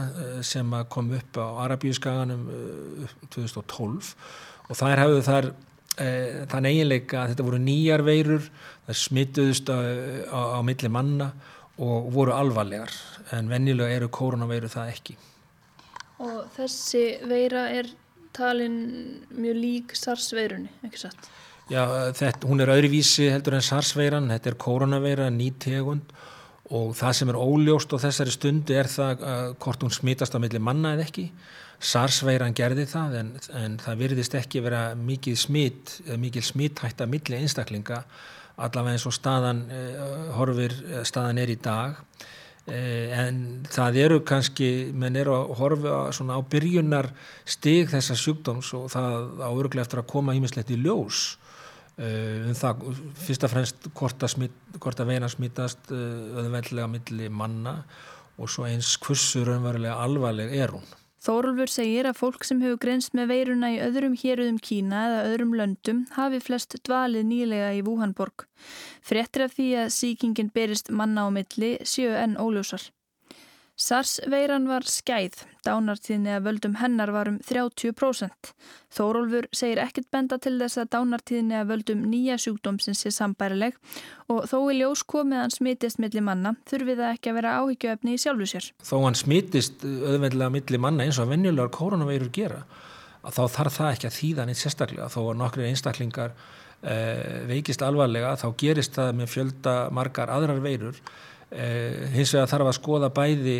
sem 0.45 0.75
kom 0.91 1.15
upp 1.15 1.39
á 1.39 1.63
Arabíuskaganum 1.63 2.43
2012 3.31 4.11
og 4.65 4.77
þær 4.79 5.01
hafðu 5.03 5.23
þar 5.25 5.49
e, 5.49 5.53
þann 5.95 6.69
eiginleika 6.69 7.21
að 7.21 7.33
þetta 7.33 7.45
voru 7.47 7.59
nýjar 7.63 8.03
veirur 8.03 8.49
það 8.87 8.97
smituðust 9.01 9.69
á, 9.71 9.77
á, 10.27 10.39
á 10.55 10.59
milli 10.65 10.91
manna 10.91 11.29
og 11.79 12.09
voru 12.15 12.35
alvarlegar 12.35 12.91
en 13.35 13.47
vennilega 13.51 13.95
eru 13.95 14.11
koronaveiru 14.11 14.71
það 14.71 14.91
ekki 14.95 15.17
Og 16.23 16.45
þessi 16.55 17.03
veira 17.27 17.65
er 17.75 17.89
talin 18.35 18.77
mjög 19.35 19.57
lík 19.59 19.95
SARS-veirunni, 19.99 20.71
ekki 20.87 21.01
satt? 21.01 21.27
Já, 21.71 21.81
þetta, 22.15 22.47
hún 22.47 22.61
er 22.61 22.71
öðruvísi 22.75 23.27
heldur 23.33 23.57
en 23.57 23.65
SARS-veiran, 23.65 24.29
þetta 24.31 24.51
er 24.51 24.57
koronaveira, 24.61 25.27
nýtegund 25.33 26.13
og 26.75 26.95
það 26.97 27.17
sem 27.19 27.31
er 27.31 27.39
óljóst 27.39 27.93
á 27.93 27.97
þessari 28.05 28.33
stundu 28.33 28.77
er 28.77 28.89
það 28.89 29.25
hvort 29.61 29.83
hún 29.85 29.93
smitast 29.93 30.33
á 30.33 30.41
milli 30.41 30.61
manna 30.61 30.95
eða 30.95 31.05
ekki 31.05 31.27
SARS-veiran 31.85 32.55
gerði 32.57 32.87
það 32.89 33.19
en, 33.19 33.33
en 33.59 33.75
það 33.81 34.01
virðist 34.01 34.37
ekki 34.39 34.63
vera 34.65 34.87
smitt, 35.37 35.99
mikið 36.17 36.47
smittætt 36.49 37.03
að 37.03 37.11
milli 37.13 37.41
einstaklinga 37.41 38.03
allavega 38.55 38.95
eins 38.95 39.05
og 39.05 39.13
staðan 39.13 39.65
uh, 39.67 40.31
horfir, 40.37 40.73
staðan 41.05 41.41
er 41.43 41.51
í 41.51 41.59
dag 41.61 41.99
en 42.65 43.65
það 43.69 43.97
eru 44.01 44.19
kannski, 44.25 44.89
menn 44.97 45.15
eru 45.19 45.35
að 45.35 45.51
horfa 45.59 45.97
svona 46.15 46.39
á 46.39 46.41
byrjunar 46.49 47.11
stig 47.45 47.91
þessa 47.91 48.17
sjúkdóms 48.17 48.71
og 48.73 48.87
það 48.89 49.43
á 49.45 49.49
öruglega 49.51 49.85
eftir 49.85 50.01
að 50.01 50.09
koma 50.09 50.33
ímislegt 50.33 50.73
í 50.73 50.79
ljós 50.81 51.37
um 51.95 52.57
það, 52.57 52.81
fyrst 53.21 53.45
og 53.45 53.53
fremst 53.53 53.87
hvort 53.93 54.25
að, 54.25 54.49
hvort 54.81 54.99
að 54.99 55.13
veina 55.13 55.29
smittast 55.29 55.93
öðvendlega 55.93 56.89
milli 56.89 57.29
manna 57.29 57.77
og 58.41 58.49
svo 58.51 58.65
eins 58.67 58.95
hversu 58.99 59.45
raunverulega 59.45 60.01
alvarleg 60.01 60.57
er 60.57 60.73
hún. 60.73 60.83
Þórulfur 61.25 61.71
segir 61.73 62.05
að 62.05 62.19
fólk 62.19 62.43
sem 62.45 62.59
hefur 62.61 62.77
grenst 62.83 63.15
með 63.17 63.31
veiruna 63.31 63.71
í 63.73 63.79
öðrum 63.81 64.13
héruðum 64.21 64.59
Kína 64.61 64.99
eða 65.07 65.21
öðrum 65.31 65.55
löndum 65.57 66.03
hafi 66.13 66.37
flest 66.43 66.75
dvalið 66.85 67.25
nýlega 67.25 67.71
í 67.73 67.81
Vúhanborg. 67.87 68.45
Frettir 69.01 69.47
af 69.47 69.55
því 69.57 69.69
að 69.81 69.93
síkingin 69.95 70.51
berist 70.53 70.91
manna 70.93 71.25
á 71.25 71.29
milli 71.33 71.71
séu 71.81 72.13
enn 72.13 72.37
óljósar. 72.37 72.91
SARS-veiran 73.73 74.69
var 74.69 74.85
skæð, 74.85 75.41
dánartíðni 75.65 76.31
að 76.35 76.45
völdum 76.47 76.77
hennar 76.79 77.11
var 77.13 77.29
um 77.31 77.37
30%. 77.43 78.51
Þórólfur 78.95 79.47
segir 79.55 79.81
ekkit 79.83 80.07
benda 80.13 80.37
til 80.41 80.55
þess 80.59 80.79
að 80.81 80.91
dánartíðni 80.95 81.57
að 81.59 81.71
völdum 81.73 82.05
nýja 82.11 82.37
sjúkdómsins 82.41 83.03
sé 83.03 83.11
sambærileg 83.13 83.77
og 84.31 84.45
þó 84.49 84.57
í 84.71 84.79
ljós 84.79 85.03
komið 85.09 85.41
hann 85.43 85.55
smitist 85.55 86.01
millir 86.01 86.25
manna 86.25 86.55
þurfið 86.69 87.01
það 87.03 87.13
ekki 87.17 87.31
að 87.31 87.37
vera 87.39 87.55
áhyggjöfni 87.61 88.15
í 88.15 88.23
sjálfu 88.23 88.49
sér. 88.53 88.71
Þó 88.85 88.95
hann 89.03 89.19
smitist 89.19 89.85
auðvendlega 89.85 90.55
millir 90.57 90.83
manna 90.87 91.05
eins 91.05 91.21
og 91.21 91.29
venjulegar 91.33 91.73
koronaveirur 91.75 92.33
gera, 92.35 92.63
þá 93.25 93.43
þarf 93.59 93.79
það 93.81 93.93
ekki 93.93 94.11
að 94.11 94.19
þýða 94.19 94.49
neitt 94.49 94.61
sérstaklega. 94.63 95.11
Þó 95.11 95.21
að 95.25 95.37
nokkri 95.43 95.69
einstaklingar 95.69 96.35
eh, 96.81 97.45
veikist 97.51 97.85
alvarlega 97.85 98.35
þá 98.41 98.49
gerist 98.61 98.97
það 98.97 99.15
með 99.21 99.31
fjölda 99.35 99.79
margar 99.93 100.33
aðrar 100.33 100.63
veirur 100.63 101.01
Eh, 101.53 102.09
hins 102.11 102.33
vegar 102.33 102.49
þarf 102.49 102.69
að 102.71 102.77
skoða 102.79 103.09
bæði 103.13 103.59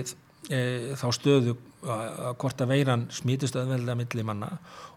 eh, 0.50 0.92
þá 0.98 1.08
stöðu 1.16 1.56
að 1.86 2.36
hvort 2.42 2.62
að 2.62 2.74
veiran 2.74 3.08
smítist 3.14 3.58
öðveldlega 3.60 4.00
millir 4.00 4.26
manna 4.26 4.52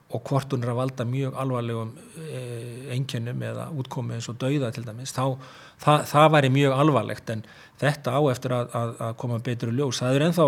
og 0.09 0.23
hvort 0.25 0.55
hún 0.55 0.63
er 0.65 0.71
að 0.73 0.79
valda 0.79 1.05
mjög 1.05 1.35
alvarlegum 1.37 1.91
eh, 2.25 2.93
einkennum 2.95 3.43
eða 3.45 3.67
útkomi 3.77 4.17
eins 4.17 4.29
og 4.33 4.39
dauða 4.41 4.71
til 4.73 4.87
dæmis, 4.87 5.13
þá 5.13 5.37
það, 5.83 6.05
það 6.09 6.29
væri 6.37 6.53
mjög 6.55 6.77
alvarlegt 6.81 7.33
en 7.35 7.43
þetta 7.81 8.15
á 8.17 8.21
eftir 8.33 8.55
að, 8.57 8.71
að, 8.81 8.95
að 9.05 9.17
koma 9.21 9.41
betur 9.45 9.73
í 9.73 9.77
ljós. 9.77 10.01
Það 10.01 10.17
er 10.17 10.27
enþá 10.29 10.47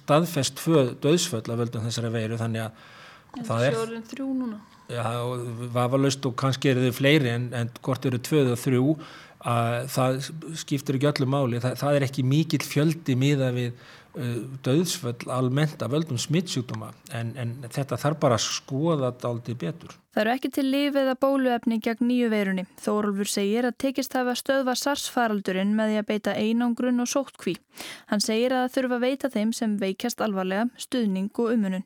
staðfest 0.00 0.64
döðsföll 1.04 1.44
að 1.44 1.62
völdum 1.62 1.86
þessari 1.86 2.10
veiru 2.16 2.40
þannig 2.40 2.66
að 2.66 2.82
en 3.36 3.46
það 3.46 3.68
er... 3.68 3.78
Sjórun 3.78 4.08
þrjú 4.10 4.32
núna? 4.40 4.58
Já, 4.86 5.06
vafalust 5.74 6.26
og 6.28 6.34
kannski 6.38 6.70
eru 6.70 6.88
þau 6.88 6.98
fleiri 7.00 7.30
en, 7.32 7.46
en 7.58 7.70
hvort 7.82 8.04
eru 8.06 8.20
tvöð 8.22 8.52
og 8.54 8.60
þrjú 8.62 8.84
að 9.46 9.88
það 9.92 10.18
skiptir 10.58 10.98
ekki 10.98 11.08
öllu 11.10 11.28
máli, 11.30 11.60
það, 11.62 11.74
það 11.78 11.98
er 11.98 12.06
ekki 12.06 12.24
mikill 12.26 12.62
fjöldi 12.66 13.16
miða 13.18 13.52
við 13.54 13.74
döðsföll 14.64 15.28
almennt 15.28 15.82
af 15.84 15.90
völdum 15.92 16.18
smittsjúkdóma 16.20 16.92
en, 17.12 17.34
en 17.36 17.50
þetta 17.68 17.98
þarf 18.00 18.20
bara 18.22 18.38
að 18.38 18.46
skoða 18.46 19.10
þetta 19.10 19.32
aldrei 19.32 19.56
betur. 19.60 19.96
Það 20.16 20.22
eru 20.22 20.32
ekki 20.32 20.50
til 20.56 20.64
lif 20.72 20.96
eða 20.96 21.16
bóluefni 21.20 21.76
gegn 21.84 22.08
nýju 22.08 22.30
veirunni. 22.32 22.64
Þórólfur 22.80 23.28
segir 23.28 23.68
að 23.68 23.76
tekist 23.84 24.16
hafa 24.16 24.32
stöðva 24.38 24.76
SARS-faraldurinn 24.80 25.74
með 25.76 25.92
því 25.92 25.98
að 26.00 26.08
beita 26.12 26.36
einangrun 26.40 27.04
og 27.04 27.10
sóttkví. 27.12 27.58
Hann 28.08 28.24
segir 28.24 28.56
að 28.56 28.64
það 28.64 28.78
þurfa 28.78 28.96
að 28.96 29.04
veita 29.04 29.32
þeim 29.36 29.52
sem 29.58 29.76
veikast 29.82 30.24
alvarlega 30.24 30.70
stuðning 30.80 31.28
og 31.36 31.52
umunun. 31.52 31.84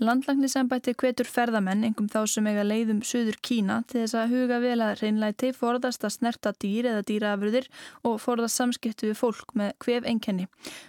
Landlagnisembætti 0.00 0.94
hvetur 0.96 1.28
ferðamenn, 1.28 1.82
engum 1.84 2.06
þá 2.08 2.22
sem 2.32 2.46
eiga 2.48 2.62
leiðum 2.64 3.02
Suður 3.04 3.36
Kína, 3.44 3.82
til 3.84 3.98
þess 4.00 4.16
að 4.16 4.30
huga 4.32 4.60
vel 4.62 4.78
að 4.80 4.94
reynlæti, 5.02 5.50
forðast 5.52 6.06
að 6.08 6.14
snerta 6.14 6.52
dýr 6.56 6.88
eða 6.88 7.02
dýraafröðir 7.10 7.66
og 8.08 8.14
forðast 8.22 8.56
samskiptu 8.56 9.10
við 9.10 9.18
fólk 9.18 9.52
með 9.60 9.74
hvef 9.84 10.08
enkenni. 10.08 10.46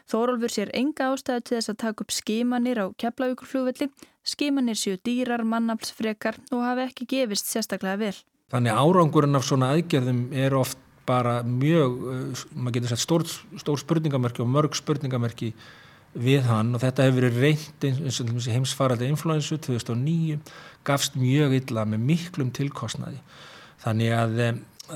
Þórólfur 0.08 0.56
sér 0.56 0.71
enga 0.80 1.10
ástæðu 1.12 1.43
til 1.43 1.58
þess 1.58 1.74
að 1.74 1.80
taka 1.84 2.06
upp 2.06 2.15
skimanir 2.15 2.80
á 2.80 2.86
keflavíkurflúvelli, 3.04 3.89
skimanir 4.24 4.80
séu 4.80 4.95
dýrar, 5.04 5.43
mannaflsfrekar 5.43 6.39
og 6.56 6.63
hafi 6.69 6.88
ekki 6.88 7.10
gefist 7.12 7.52
sérstaklega 7.52 8.00
vel. 8.00 8.15
Þannig 8.56 8.80
árangurinn 8.80 9.36
af 9.36 9.43
svona 9.47 9.74
aðgerðum 9.76 10.24
er 10.39 10.56
oft 10.56 10.80
bara 11.08 11.41
mjög, 11.43 12.00
uh, 12.00 12.47
maður 12.56 12.80
getur 12.80 12.95
sagt 12.95 13.04
stór, 13.04 13.28
stór 13.60 13.80
spurningamerki 13.84 14.43
og 14.43 14.52
mörg 14.56 14.80
spurningamerki 14.80 15.52
við 16.13 16.43
hann 16.50 16.76
og 16.76 16.84
þetta 16.84 17.08
hefur 17.08 17.21
verið 17.21 17.39
reynd 17.45 17.86
eins 17.88 18.19
og 18.19 18.32
heimsfaraldi 18.52 19.08
influensu 19.08 19.58
2009 19.63 20.39
gafst 20.88 21.15
mjög 21.19 21.56
illa 21.62 21.86
með 21.88 22.06
miklum 22.10 22.52
tilkostnaði. 22.56 23.21
Þannig 23.82 24.15
að 24.17 24.41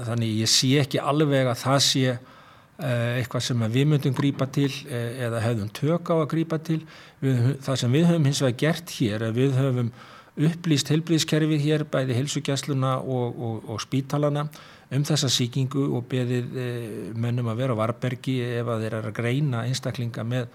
þannig 0.03 0.41
ég 0.41 0.51
sé 0.51 0.71
ekki 0.81 0.99
alveg 0.99 1.47
að 1.49 1.61
það 1.61 1.79
sé 1.85 2.03
uh, 2.15 3.11
eitthvað 3.15 3.45
sem 3.47 3.65
við 3.71 3.87
myndum 3.91 4.17
grípa 4.17 4.47
til 4.51 4.69
uh, 4.69 5.25
eða 5.27 5.43
hefðum 5.45 5.71
tök 5.75 6.11
á 6.11 6.15
að 6.17 6.29
grípa 6.33 6.59
til. 6.59 6.81
Við, 7.23 7.41
það 7.65 7.81
sem 7.83 7.95
við 7.95 8.07
höfum 8.11 8.29
hins 8.29 8.43
vegar 8.43 8.59
gert 8.65 8.95
hér 8.99 9.27
við 9.35 9.57
höfum 9.59 9.91
upplýst 10.35 10.89
helbriðskerfið 10.91 11.61
hér 11.63 11.85
bæði 11.87 12.17
helsugjastluna 12.17 12.97
og, 12.99 13.37
og, 13.39 13.69
og 13.71 13.83
spítalana 13.83 14.49
um 14.93 15.03
þessa 15.07 15.29
síkingu 15.31 15.85
og 15.95 16.09
beðið 16.11 16.57
uh, 16.59 16.89
mönnum 17.15 17.53
að 17.53 17.61
vera 17.63 17.77
á 17.77 17.81
varbergi 17.85 18.41
ef 18.59 18.67
að 18.73 18.83
þeir 18.83 18.97
eru 18.99 19.13
að 19.13 19.21
greina 19.21 19.63
einstaklinga 19.69 20.27
með 20.27 20.49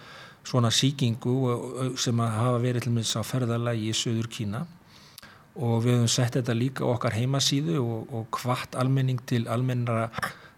svona 0.47 0.71
síkingu 0.75 1.95
sem 2.01 2.21
að 2.23 2.37
hafa 2.37 2.61
verið 2.63 2.87
til 2.87 2.93
minnst 2.95 3.19
á 3.19 3.23
ferðalagi 3.27 3.91
í 3.91 3.97
Suður 3.97 4.31
Kína. 4.33 4.65
Og 5.61 5.83
við 5.85 5.99
höfum 5.99 6.11
sett 6.11 6.37
þetta 6.39 6.55
líka 6.57 6.87
okkar 6.87 7.17
heimasíðu 7.19 7.81
og, 7.83 8.13
og 8.15 8.41
hvart 8.41 8.77
almenning 8.79 9.21
til 9.29 9.45
almennara 9.51 10.09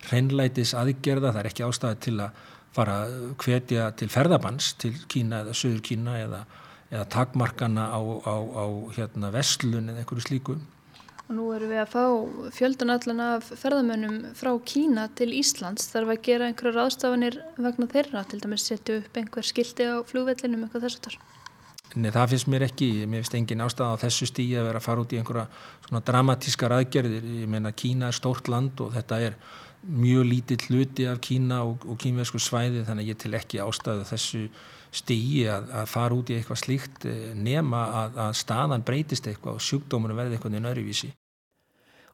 hreinlætis 0.09 0.75
aðgerða, 0.79 1.33
það 1.33 1.41
er 1.41 1.49
ekki 1.51 1.65
ástæði 1.67 2.01
til 2.07 2.17
að 2.23 2.43
fara 2.73 2.99
hvetja 3.41 3.89
til 3.99 4.09
ferðabanns 4.13 4.73
til 4.81 4.93
Kína 5.11 5.43
eða 5.45 5.57
Suður 5.57 5.83
Kína 5.87 6.19
eða, 6.21 6.45
eða 6.91 7.09
takmarkana 7.13 7.89
á, 7.93 8.01
á, 8.01 8.35
á 8.37 8.65
hérna, 8.97 9.33
vestlun 9.35 9.91
eða 9.93 10.05
einhverju 10.05 10.27
slíku 10.29 10.57
Og 11.29 11.37
nú 11.39 11.49
erum 11.55 11.71
við 11.71 11.81
að 11.83 11.93
fá 11.93 12.05
fjöldan 12.57 12.93
allan 12.93 13.23
af 13.25 13.51
ferðamönnum 13.61 14.17
frá 14.37 14.51
Kína 14.67 15.07
til 15.17 15.31
Íslands. 15.39 15.87
Þarf 15.93 16.17
að 16.17 16.25
gera 16.27 16.49
einhverja 16.51 16.75
ráðstafanir 16.77 17.39
vegna 17.57 17.89
þeirra, 17.93 18.25
til 18.29 18.41
dæmis 18.43 18.67
setja 18.69 18.99
upp 19.01 19.21
einhver 19.21 19.47
skildi 19.47 19.87
á 19.87 20.03
flúvellinum 20.09 20.67
eitthvað 20.67 20.89
þess 20.89 20.99
að 20.99 21.07
þar? 21.07 21.21
Nei, 21.93 22.09
það 22.09 22.31
finnst 22.33 22.49
mér 22.49 22.67
ekki. 22.67 22.91
Mér 23.07 23.23
finnst 23.23 23.37
engin 23.37 23.65
ástæða 23.65 23.97
á 23.97 24.03
þessu 24.03 24.29
stíi 24.31 24.57
að 24.57 24.71
vera 24.71 24.81
að 24.81 24.87
fara 24.87 25.05
út 25.05 25.13
í 25.13 25.19
einhverja 25.21 25.47
svona 25.87 26.05
dramatískar 26.09 26.75
aðgerðir. 26.79 27.27
Ég 27.43 27.51
meina 27.53 27.75
Kína 27.77 28.09
er 28.09 28.17
stórt 28.17 28.49
land 28.53 28.81
og 28.81 28.95
þetta 28.97 29.19
er 29.29 29.37
mjög 29.83 30.29
lítill 30.29 30.63
hluti 30.69 31.09
af 31.11 31.21
Kína 31.25 31.63
og, 31.67 31.85
og 31.85 31.99
kínvesku 32.01 32.41
svæði 32.41 32.85
þannig 32.87 33.13
ég 33.13 33.21
til 33.21 33.35
ekki 33.37 33.61
ástæðu 33.63 34.07
þessu 34.09 34.47
stíi 34.93 35.47
að, 35.49 35.71
að 35.83 35.89
fara 35.89 36.17
út 36.17 36.31
í 36.31 36.37
eitthvað 36.37 36.61
slíkt 36.61 37.07
eh, 37.09 37.33
nema 37.35 37.83
að, 38.03 38.21
að 38.27 38.39
staðan 38.43 38.85
breytist 38.87 39.27
eitthvað 39.31 39.59
og 39.59 39.67
sjúkdómunum 39.67 40.21
verði 40.21 40.37
eitthvað 40.37 40.59
í 40.59 40.63
nöruvísi. 40.67 41.11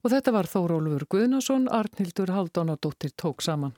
Og 0.06 0.12
þetta 0.14 0.34
var 0.34 0.46
Þórólfur 0.46 1.08
Guðnason, 1.10 1.66
Arnildur 1.74 2.30
Haldónadóttir 2.30 3.10
tók 3.18 3.42
saman. 3.42 3.74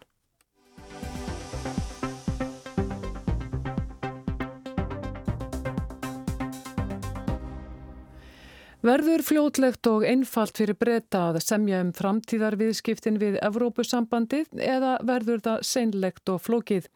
Verður 8.81 9.21
fljótlegt 9.21 9.85
og 9.91 10.07
einfalt 10.09 10.57
fyrir 10.57 10.77
breyta 10.81 11.27
að 11.31 11.43
semja 11.45 11.83
um 11.85 11.91
framtíðarviðskiptin 11.93 13.19
við 13.21 13.37
Evrópusambandið 13.45 14.55
eða 14.57 14.95
verður 15.05 15.43
það 15.45 15.67
seinlegt 15.69 16.33
og 16.33 16.41
flókið? 16.47 16.89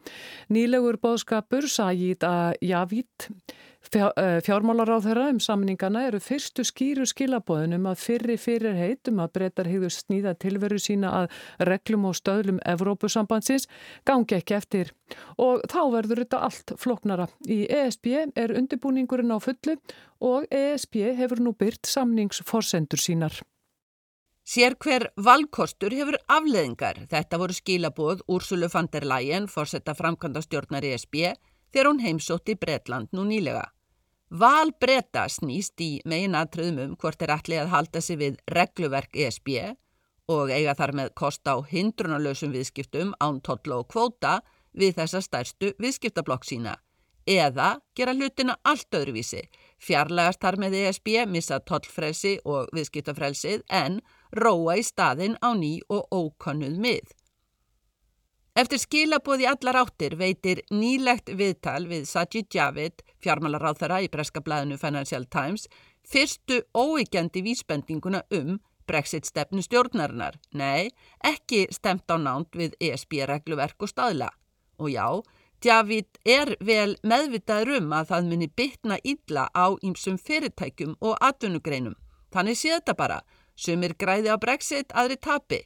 Nýlegur 0.49 0.97
bóðskapur 1.03 1.69
Sajid 1.69 2.25
Eh, 3.93 4.41
fjármálaráðherra 4.41 5.29
um 5.29 5.39
samningana 5.39 6.05
eru 6.07 6.19
fyrstu 6.19 6.63
skýru 6.65 7.05
skilabóðunum 7.07 7.85
að 7.91 8.01
fyrri 8.01 8.35
fyrir 8.41 8.73
heitum 8.75 9.19
að 9.21 9.33
breytar 9.37 9.69
hefur 9.69 9.93
sníða 9.93 10.33
tilveru 10.41 10.79
sína 10.81 11.11
að 11.19 11.35
reglum 11.69 12.07
og 12.09 12.15
stöðlum 12.17 12.59
Evrópusambandsins 12.65 13.67
gangi 14.07 14.39
ekki 14.39 14.57
eftir. 14.57 14.91
Og 15.37 15.61
þá 15.69 15.81
verður 15.93 16.23
þetta 16.23 16.41
allt 16.47 16.75
floknara. 16.81 17.27
Í 17.45 17.67
ESB 17.69 18.09
er 18.33 18.55
undirbúningurinn 18.57 19.35
á 19.35 19.39
fullu 19.39 19.77
og 20.19 20.47
ESB 20.49 21.03
hefur 21.19 21.43
nú 21.45 21.53
byrt 21.53 21.85
samningsforsendur 21.85 22.99
sínar. 22.99 23.37
Sér 24.45 24.75
hver 24.81 25.11
valkostur 25.17 25.93
hefur 25.93 26.17
afleðingar. 26.29 27.05
Þetta 27.09 27.37
voru 27.41 27.53
skilabóð 27.53 28.25
Úrsulu 28.29 28.69
van 28.73 28.89
der 28.93 29.05
Leyen, 29.05 29.47
fórsetta 29.49 29.95
framkvæmda 29.97 30.43
stjórnar 30.45 30.85
ESB, 30.85 31.33
þegar 31.73 31.89
hún 31.89 32.03
heimsótti 32.03 32.57
Bretland 32.57 33.13
nú 33.13 33.25
nýlega. 33.25 33.74
Val 34.29 34.71
breyta 34.81 35.27
snýst 35.29 35.81
í 35.81 36.01
megin 36.05 36.35
aðtröðum 36.35 36.79
um 36.81 36.95
hvort 36.97 37.21
er 37.21 37.35
allir 37.35 37.61
að 37.61 37.73
halda 37.75 38.01
sig 38.01 38.17
við 38.17 38.39
regluverk 38.49 39.13
ESB 39.13 39.75
og 40.33 40.49
eiga 40.49 40.73
þar 40.73 40.95
með 40.97 41.13
kost 41.13 41.45
á 41.45 41.61
hindrunarlösum 41.61 42.51
viðskiptum 42.55 43.13
án 43.21 43.41
totla 43.45 43.83
og 43.83 43.87
kvóta 43.93 44.39
við 44.73 44.97
þessa 44.97 45.21
stærstu 45.21 45.75
viðskiptablokk 45.77 46.43
sína 46.43 46.79
eða 47.25 47.79
gera 47.97 48.13
hlutina 48.13 48.55
allt 48.63 48.93
öðruvísi, 48.93 49.41
fjarlægast 49.81 50.41
þar 50.41 50.57
með 50.61 50.77
ESB, 50.81 51.25
missa 51.27 51.59
tollfrelsi 51.59 52.37
og 52.45 52.69
viðskiptafrelsið 52.75 53.65
en 53.73 53.99
róa 54.31 54.77
í 54.77 54.83
staðin 54.85 55.37
á 55.41 55.49
ný 55.57 55.79
og 55.89 56.05
ókonnuð 56.13 56.77
mið. 56.81 57.13
Eftir 58.55 58.79
skilabóði 58.79 59.49
allar 59.51 59.81
áttir 59.81 60.13
veitir 60.15 60.61
nýlegt 60.71 61.27
viðtal 61.35 61.89
við 61.89 62.05
Sajid 62.07 62.47
Javid, 62.55 63.01
fjármálaráþara 63.19 63.97
í 64.05 64.07
breskablaðinu 64.13 64.77
Financial 64.79 65.25
Times, 65.27 65.65
fyrstu 66.07 66.61
óegjandi 66.71 67.43
vísbendinguna 67.43 68.23
um 68.31 68.61
Brexit 68.87 69.27
stefnu 69.27 69.59
stjórnarinnar. 69.65 70.39
Nei, 70.55 70.87
ekki 71.19 71.65
stemt 71.75 72.07
á 72.07 72.15
nánt 72.15 72.55
við 72.55 72.79
ESB-regluverk 72.79 73.83
og 73.83 73.91
staðla. 73.91 74.31
Og 74.79 74.93
já, 74.93 75.03
Javid 75.59 76.23
er 76.23 76.55
vel 76.63 76.95
meðvitaður 77.03 77.81
um 77.81 77.93
að 77.99 78.11
það 78.13 78.31
muni 78.31 78.51
bytna 78.55 79.03
illa 79.03 79.49
á 79.51 79.75
ýmsum 79.83 80.15
fyrirtækjum 80.15 80.95
og 81.03 81.19
atvinnugreinum. 81.19 81.99
Þannig 82.31 82.63
sé 82.63 82.77
þetta 82.77 82.95
bara, 82.95 83.23
sumir 83.59 83.99
græði 83.99 84.31
á 84.31 84.39
Brexit, 84.39 84.95
aðri 84.95 85.19
tapi. 85.19 85.65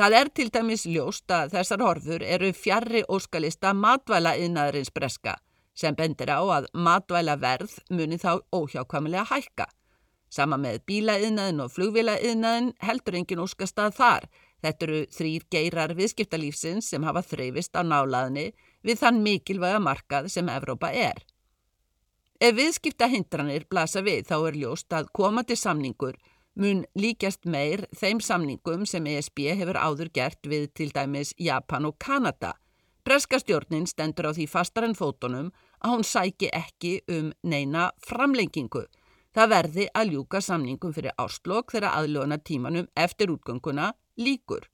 Það 0.00 0.14
er 0.16 0.28
til 0.32 0.48
dæmis 0.48 0.86
ljóst 0.88 1.28
að 1.36 1.50
þessar 1.52 1.82
horfur 1.84 2.22
eru 2.24 2.48
fjarrri 2.56 3.02
óskalista 3.12 3.74
matvæla 3.76 4.30
yðnaðurins 4.40 4.88
breska 4.96 5.34
sem 5.76 5.92
bendir 5.98 6.32
á 6.32 6.40
að 6.40 6.68
matvæla 6.72 7.34
verð 7.42 7.74
muni 7.92 8.16
þá 8.16 8.40
óhjákvæmulega 8.48 9.26
hækka. 9.28 9.66
Sama 10.32 10.56
með 10.56 10.78
bílaðiðnaðin 10.88 11.60
og 11.66 11.74
flugvilaðiðnaðin 11.74 12.72
heldur 12.80 13.18
engin 13.20 13.44
óskastað 13.44 13.92
þar. 13.98 14.28
Þetta 14.64 14.88
eru 14.88 15.02
þrýr 15.18 15.46
geirar 15.52 15.94
viðskiptalífsins 16.00 16.88
sem 16.94 17.04
hafa 17.04 17.20
þreyfist 17.20 17.76
á 17.76 17.84
nálaðni 17.84 18.54
við 18.80 19.02
þann 19.04 19.20
mikilvæga 19.26 19.84
markað 19.84 20.32
sem 20.32 20.48
Evrópa 20.48 20.94
er. 20.96 21.20
Ef 22.40 22.56
viðskiptahindranir 22.56 23.68
blasa 23.68 24.00
við 24.00 24.24
þá 24.32 24.36
er 24.38 24.60
ljóst 24.64 24.96
að 24.96 25.12
komandi 25.12 25.60
samningur 25.60 26.16
mun 26.54 26.84
líkjast 26.98 27.46
meir 27.46 27.84
þeim 27.96 28.20
samningum 28.20 28.86
sem 28.86 29.06
ESB 29.06 29.50
hefur 29.60 29.78
áður 29.78 30.10
gert 30.14 30.46
við 30.46 30.70
til 30.74 30.90
dæmis 30.94 31.34
Japan 31.38 31.86
og 31.86 31.98
Kanada. 31.98 32.54
Breska 33.04 33.40
stjórnin 33.40 33.86
stendur 33.88 34.30
á 34.30 34.32
því 34.36 34.46
fastar 34.50 34.84
en 34.84 34.96
fótonum 34.96 35.52
að 35.80 35.94
hún 35.94 36.04
sæki 36.04 36.50
ekki 36.52 37.00
um 37.08 37.30
neina 37.42 37.90
framlengingu. 38.06 38.84
Það 39.34 39.52
verði 39.54 39.86
að 39.94 40.12
ljúka 40.12 40.40
samningum 40.42 40.92
fyrir 40.92 41.14
áslokk 41.16 41.72
þegar 41.72 41.94
aðljóna 42.00 42.40
tímanum 42.42 42.90
eftir 42.98 43.30
útgönguna 43.30 43.92
líkur 44.18 44.66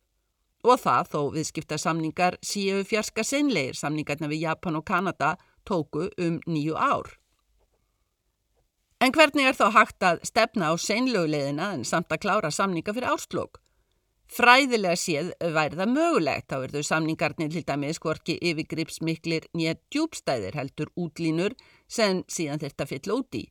og 0.67 0.81
það 0.83 1.11
þó 1.13 1.21
viðskipta 1.35 1.79
samningar 1.79 2.39
síu 2.43 2.83
fjarska 2.89 3.23
seinleir 3.25 3.77
samningarna 3.79 4.31
við 4.33 4.49
Japan 4.49 4.81
og 4.81 4.87
Kanada 4.89 5.37
tóku 5.69 6.09
um 6.19 6.41
nýju 6.47 6.75
ár. 6.75 7.07
En 9.05 9.13
hvernig 9.13 9.45
er 9.45 9.57
þá 9.57 9.67
hægt 9.75 10.05
að 10.09 10.23
stefna 10.25 10.71
á 10.73 10.75
seinlögulegina 10.81 11.75
en 11.77 11.83
samt 11.85 12.13
að 12.15 12.23
klára 12.23 12.51
samninga 12.51 12.95
fyrir 12.97 13.13
áslokk? 13.13 13.59
Fræðilega 14.33 14.97
séð 14.99 15.29
væri 15.55 15.77
það 15.79 15.93
mögulegt, 15.93 16.47
þá 16.49 16.57
er 16.57 16.73
þau 16.73 16.87
samningarnir 16.89 17.53
til 17.53 17.63
dæmis 17.69 18.01
hvorki 18.03 18.39
yfirgripsmiklir 18.41 19.47
nýja 19.55 19.77
djúbstæðir 19.93 20.57
heldur 20.59 20.91
útlínur 20.97 21.55
sem 21.87 22.25
síðan 22.27 22.65
þetta 22.65 22.89
fyll 22.89 23.15
út 23.19 23.39
í, 23.39 23.45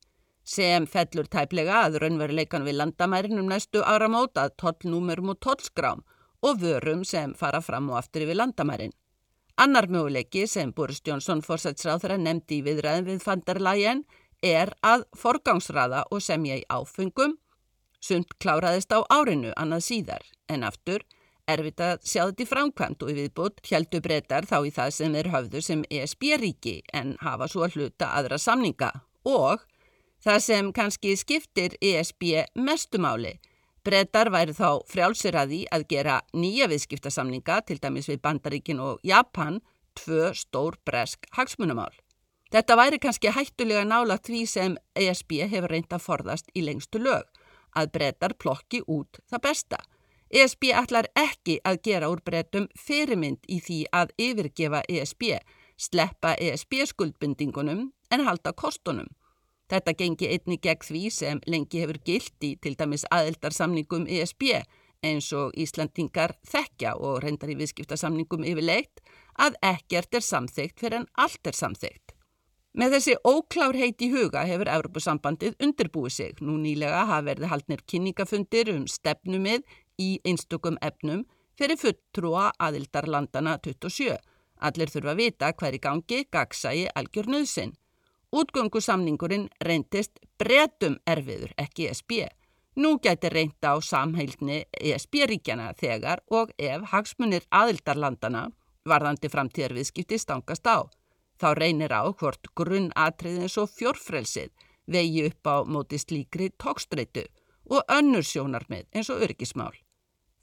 sem 0.44 0.90
fellur 0.90 1.30
tæplega 1.32 1.86
að 1.86 2.02
raunveruleikan 2.04 2.66
við 2.66 2.80
landamærinum 2.82 3.48
næstu 3.54 3.86
áramót 3.86 4.42
að 4.42 4.58
tollnúmerum 4.64 5.32
og 5.36 5.40
tollskrám 5.46 6.04
og 6.42 6.60
vörum 6.60 7.06
sem 7.06 7.38
fara 7.38 7.62
fram 7.62 7.94
og 7.94 8.02
aftur 8.02 8.26
yfir 8.26 8.42
landamærin. 8.42 8.98
Annar 9.62 9.88
möguleiki 9.88 10.44
sem 10.52 10.74
Boris 10.76 11.00
Jónsson 11.06 11.46
fórsætsráþra 11.46 12.18
nefndi 12.20 12.60
í 12.60 12.66
viðræðin 12.66 13.08
við 13.08 13.22
Fanderlægen 13.24 14.04
er 14.44 14.74
að 14.86 15.06
forgangsraða 15.18 16.06
og 16.12 16.24
semja 16.24 16.60
í 16.60 16.66
áfengum. 16.70 17.38
Sund 18.02 18.36
kláraðist 18.42 18.94
á 18.94 19.02
árinu 19.10 19.54
annað 19.58 19.86
síðar 19.88 20.26
en 20.52 20.66
aftur 20.68 21.06
erfitt 21.50 21.82
að 21.82 22.02
sjá 22.06 22.24
þetta 22.26 22.44
í 22.44 22.50
framkvæmt 22.50 23.04
og 23.06 23.12
í 23.12 23.18
viðbútt 23.20 23.62
heldu 23.70 24.02
breytar 24.02 24.46
þá 24.50 24.58
í 24.66 24.74
það 24.74 24.94
sem 24.98 25.16
er 25.16 25.32
höfðu 25.34 25.62
sem 25.62 25.84
ESB-ríki 25.90 26.80
en 26.94 27.16
hafa 27.22 27.48
svo 27.50 27.66
að 27.66 27.78
hluta 27.78 28.12
aðra 28.18 28.40
samninga 28.42 28.92
og 29.30 29.66
það 30.26 30.40
sem 30.42 30.72
kannski 30.74 31.14
skiptir 31.22 31.78
ESB 31.82 32.48
mestumáli 32.58 33.36
Brettar 33.86 34.32
væri 34.34 34.54
þá 34.58 34.82
frjálsir 34.90 35.36
að 35.38 35.52
því 35.52 35.60
að 35.76 35.84
gera 35.92 36.14
nýja 36.34 36.66
viðskiptasamninga, 36.72 37.60
til 37.68 37.78
dæmis 37.78 38.10
við 38.10 38.24
Bandaríkin 38.24 38.82
og 38.82 39.04
Japan, 39.06 39.60
tvö 39.94 40.32
stór 40.34 40.80
bresk 40.90 41.30
hagsmunumál. 41.38 41.94
Þetta 42.54 42.78
væri 42.78 43.00
kannski 43.02 43.32
hættulega 43.34 43.84
nála 43.88 44.20
því 44.22 44.46
sem 44.48 44.78
ESB 44.96 45.42
hefur 45.50 45.72
reynd 45.74 45.94
að 45.94 46.06
forðast 46.06 46.52
í 46.54 46.62
lengstu 46.66 47.02
lög, 47.02 47.26
að 47.76 47.92
brettar 47.98 48.36
plokki 48.38 48.84
út 48.88 49.20
það 49.32 49.44
besta. 49.48 49.80
ESB 50.30 50.72
ætlar 50.74 51.08
ekki 51.18 51.60
að 51.66 51.82
gera 51.88 52.10
úr 52.12 52.22
brettum 52.26 52.68
fyrirmynd 52.78 53.46
í 53.50 53.60
því 53.62 53.80
að 53.94 54.14
yfirgefa 54.22 54.82
ESB, 54.90 55.36
sleppa 55.78 56.34
ESB 56.42 56.82
skuldbindingunum 56.90 57.92
en 58.12 58.26
halda 58.26 58.54
kostunum. 58.54 59.10
Þetta 59.70 59.96
gengi 59.98 60.30
einni 60.30 60.58
gegn 60.62 60.86
því 60.86 61.04
sem 61.12 61.42
lengi 61.50 61.82
hefur 61.82 61.98
gilt 62.06 62.46
í 62.46 62.56
til 62.62 62.76
dæmis 62.78 63.06
aðeldarsamningum 63.10 64.06
ESB 64.06 64.52
eins 65.06 65.32
og 65.38 65.54
Íslandingar 65.58 66.36
þekkja 66.46 66.96
og 67.02 67.22
reyndar 67.24 67.52
í 67.54 67.58
viðskiptasamningum 67.60 68.46
yfirleitt 68.46 69.02
að 69.42 69.58
ekkert 69.74 70.18
er 70.20 70.26
samþygt 70.26 70.82
fyrir 70.82 71.02
en 71.02 71.10
allt 71.22 71.50
er 71.50 71.58
samþygt. 71.58 72.15
Með 72.76 72.98
þessi 72.98 73.14
óklárheit 73.24 74.02
í 74.04 74.10
huga 74.12 74.42
hefur 74.44 74.68
Evropasambandið 74.68 75.54
undirbúið 75.64 76.12
sig. 76.12 76.40
Nú 76.44 76.58
nýlega 76.60 77.06
hafa 77.08 77.24
verið 77.30 77.48
haldnir 77.48 77.84
kynningafundir 77.88 78.72
um 78.74 78.84
stefnumið 78.92 79.64
í 80.04 80.10
einstökum 80.28 80.76
efnum 80.84 81.22
fyrir 81.56 81.80
fulltrúa 81.80 82.50
aðildarlandana 82.60 83.54
27. 83.64 84.18
Allir 84.68 84.92
þurfa 84.92 85.14
að 85.14 85.22
vita 85.22 85.54
hver 85.56 85.78
í 85.78 85.80
gangi 85.86 86.20
gagsægi 86.36 86.90
algjörnuðsinn. 87.00 87.72
Útgöngusamningurinn 88.36 89.48
reyndist 89.64 90.20
bretum 90.36 91.00
erfiður, 91.08 91.56
ekki 91.56 91.88
ESB. 91.94 92.26
Nú 92.76 92.98
gæti 93.00 93.32
reynda 93.32 93.72
á 93.72 93.80
samheilni 93.80 94.66
ESB-ríkjana 94.76 95.72
þegar 95.80 96.26
og 96.28 96.52
ef 96.60 96.92
hagsmunir 96.92 97.48
aðildarlandana 97.56 98.50
varðandi 98.84 99.32
framtíðarviðskipti 99.32 100.20
stangast 100.20 100.68
á. 100.68 100.84
Þá 101.42 101.48
reynir 101.60 101.92
á 101.92 102.04
hvort 102.16 102.48
grunnatriðins 102.56 103.58
og 103.60 103.72
fjórfrelsið 103.76 104.52
vegi 104.88 105.26
upp 105.30 105.50
á 105.52 105.56
móti 105.68 106.00
slíkri 106.00 106.52
tókstreitu 106.62 107.26
og 107.72 107.84
önnur 107.92 108.24
sjónarmið 108.24 108.86
eins 108.94 109.10
og 109.10 109.24
örgismál. 109.26 109.74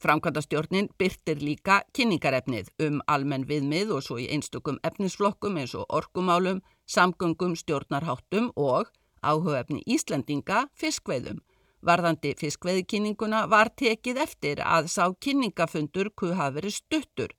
Framkvæmdastjórnin 0.03 0.89
byrtir 0.99 1.39
líka 1.39 1.77
kynningarefnið 1.95 2.73
um 2.87 2.99
almenn 3.07 3.47
viðmið 3.47 3.93
og 3.97 4.03
svo 4.03 4.19
í 4.19 4.27
einstökum 4.35 4.81
efnisflokkum 4.83 5.61
eins 5.63 5.77
og 5.79 5.87
orkumálum, 5.95 6.59
samgöngum, 6.91 7.55
stjórnarháttum 7.55 8.51
og 8.57 8.91
áhugefni 9.23 9.85
Íslandinga 9.87 10.67
fiskveiðum. 10.75 11.39
Varðandi 11.87 12.35
fiskveiðkynninguna 12.39 13.47
var 13.51 13.71
tekið 13.79 14.19
eftir 14.27 14.63
að 14.67 14.91
sá 14.91 15.07
kynningafundur 15.23 16.11
kuð 16.19 16.35
hafi 16.39 16.59
verið 16.59 16.77
stuttur 16.81 17.33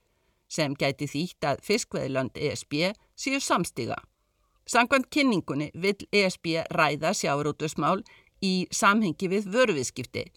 sem 0.54 0.76
gæti 0.78 1.08
þýtt 1.10 1.48
að 1.50 1.62
fiskveiðlönd 1.68 2.38
ESB 2.38 2.94
séu 3.23 3.39
samstiga. 3.39 3.97
Samkvæmt 4.67 5.09
kynningunni 5.12 5.71
vill 5.75 6.07
ESB 6.12 6.63
ræða 6.71 7.15
sjáurútusmál 7.15 8.03
í 8.43 8.67
samhengi 8.71 9.31
við 9.31 9.51
vöruviðskipti 9.55 10.27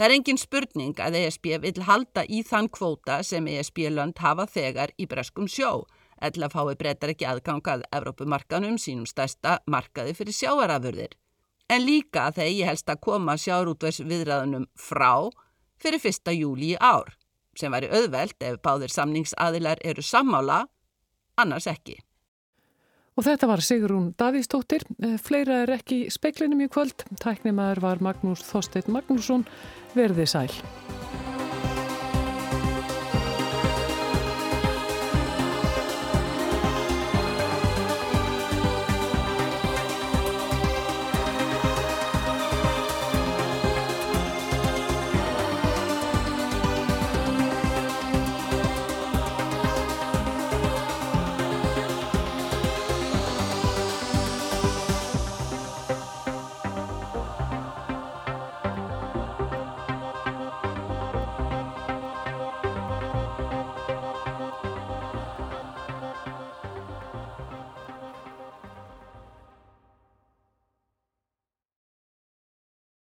Það 0.00 0.06
er 0.06 0.12
engin 0.14 0.38
spurning 0.40 1.00
að 1.04 1.16
ESB 1.18 1.46
vil 1.60 1.82
halda 1.84 2.22
í 2.24 2.38
þann 2.48 2.70
kvóta 2.72 3.18
sem 3.20 3.44
ESB-lönd 3.52 4.16
hafa 4.24 4.46
þegar 4.48 4.94
í 4.96 5.04
breskum 5.04 5.44
sjó, 5.44 5.82
eða 6.24 6.48
fái 6.48 6.72
breytar 6.80 7.12
ekki 7.12 7.26
aðgangað 7.28 7.84
Evrópumarkanum 7.92 8.78
sínum 8.80 9.04
stærsta 9.04 9.58
markaði 9.68 10.16
fyrir 10.16 10.38
sjáarafurðir. 10.38 11.12
En 11.68 11.84
líka 11.84 12.30
þegar 12.32 12.56
ég 12.56 12.70
helst 12.72 12.88
að 12.88 13.02
koma 13.04 13.36
sjárútvers 13.36 14.00
viðræðunum 14.00 14.70
frá 14.72 15.28
fyrir 15.76 16.00
1. 16.00 16.32
júli 16.32 16.72
í 16.72 16.80
ár, 16.80 17.12
sem 17.52 17.68
væri 17.68 17.92
auðvelt 17.92 18.40
ef 18.40 18.56
báðir 18.64 18.96
samningsaðilar 18.96 19.84
eru 19.84 20.00
sammála, 20.00 20.62
annars 21.36 21.68
ekki. 21.68 22.00
Og 23.20 23.26
þetta 23.26 23.48
var 23.50 23.60
Sigrún 23.60 24.04
Davíðstóttir. 24.16 24.86
Eh, 25.04 25.18
fleira 25.20 25.58
er 25.66 25.74
ekki 25.74 26.06
speiklinum 26.08 26.62
í 26.64 26.70
kvöld. 26.72 27.04
Tæknimaður 27.20 27.82
var 27.84 28.00
Magnús 28.00 28.40
Þorstein 28.48 28.88
Magnússon. 28.88 29.44
Verði 29.92 30.24
sæl. 30.24 30.48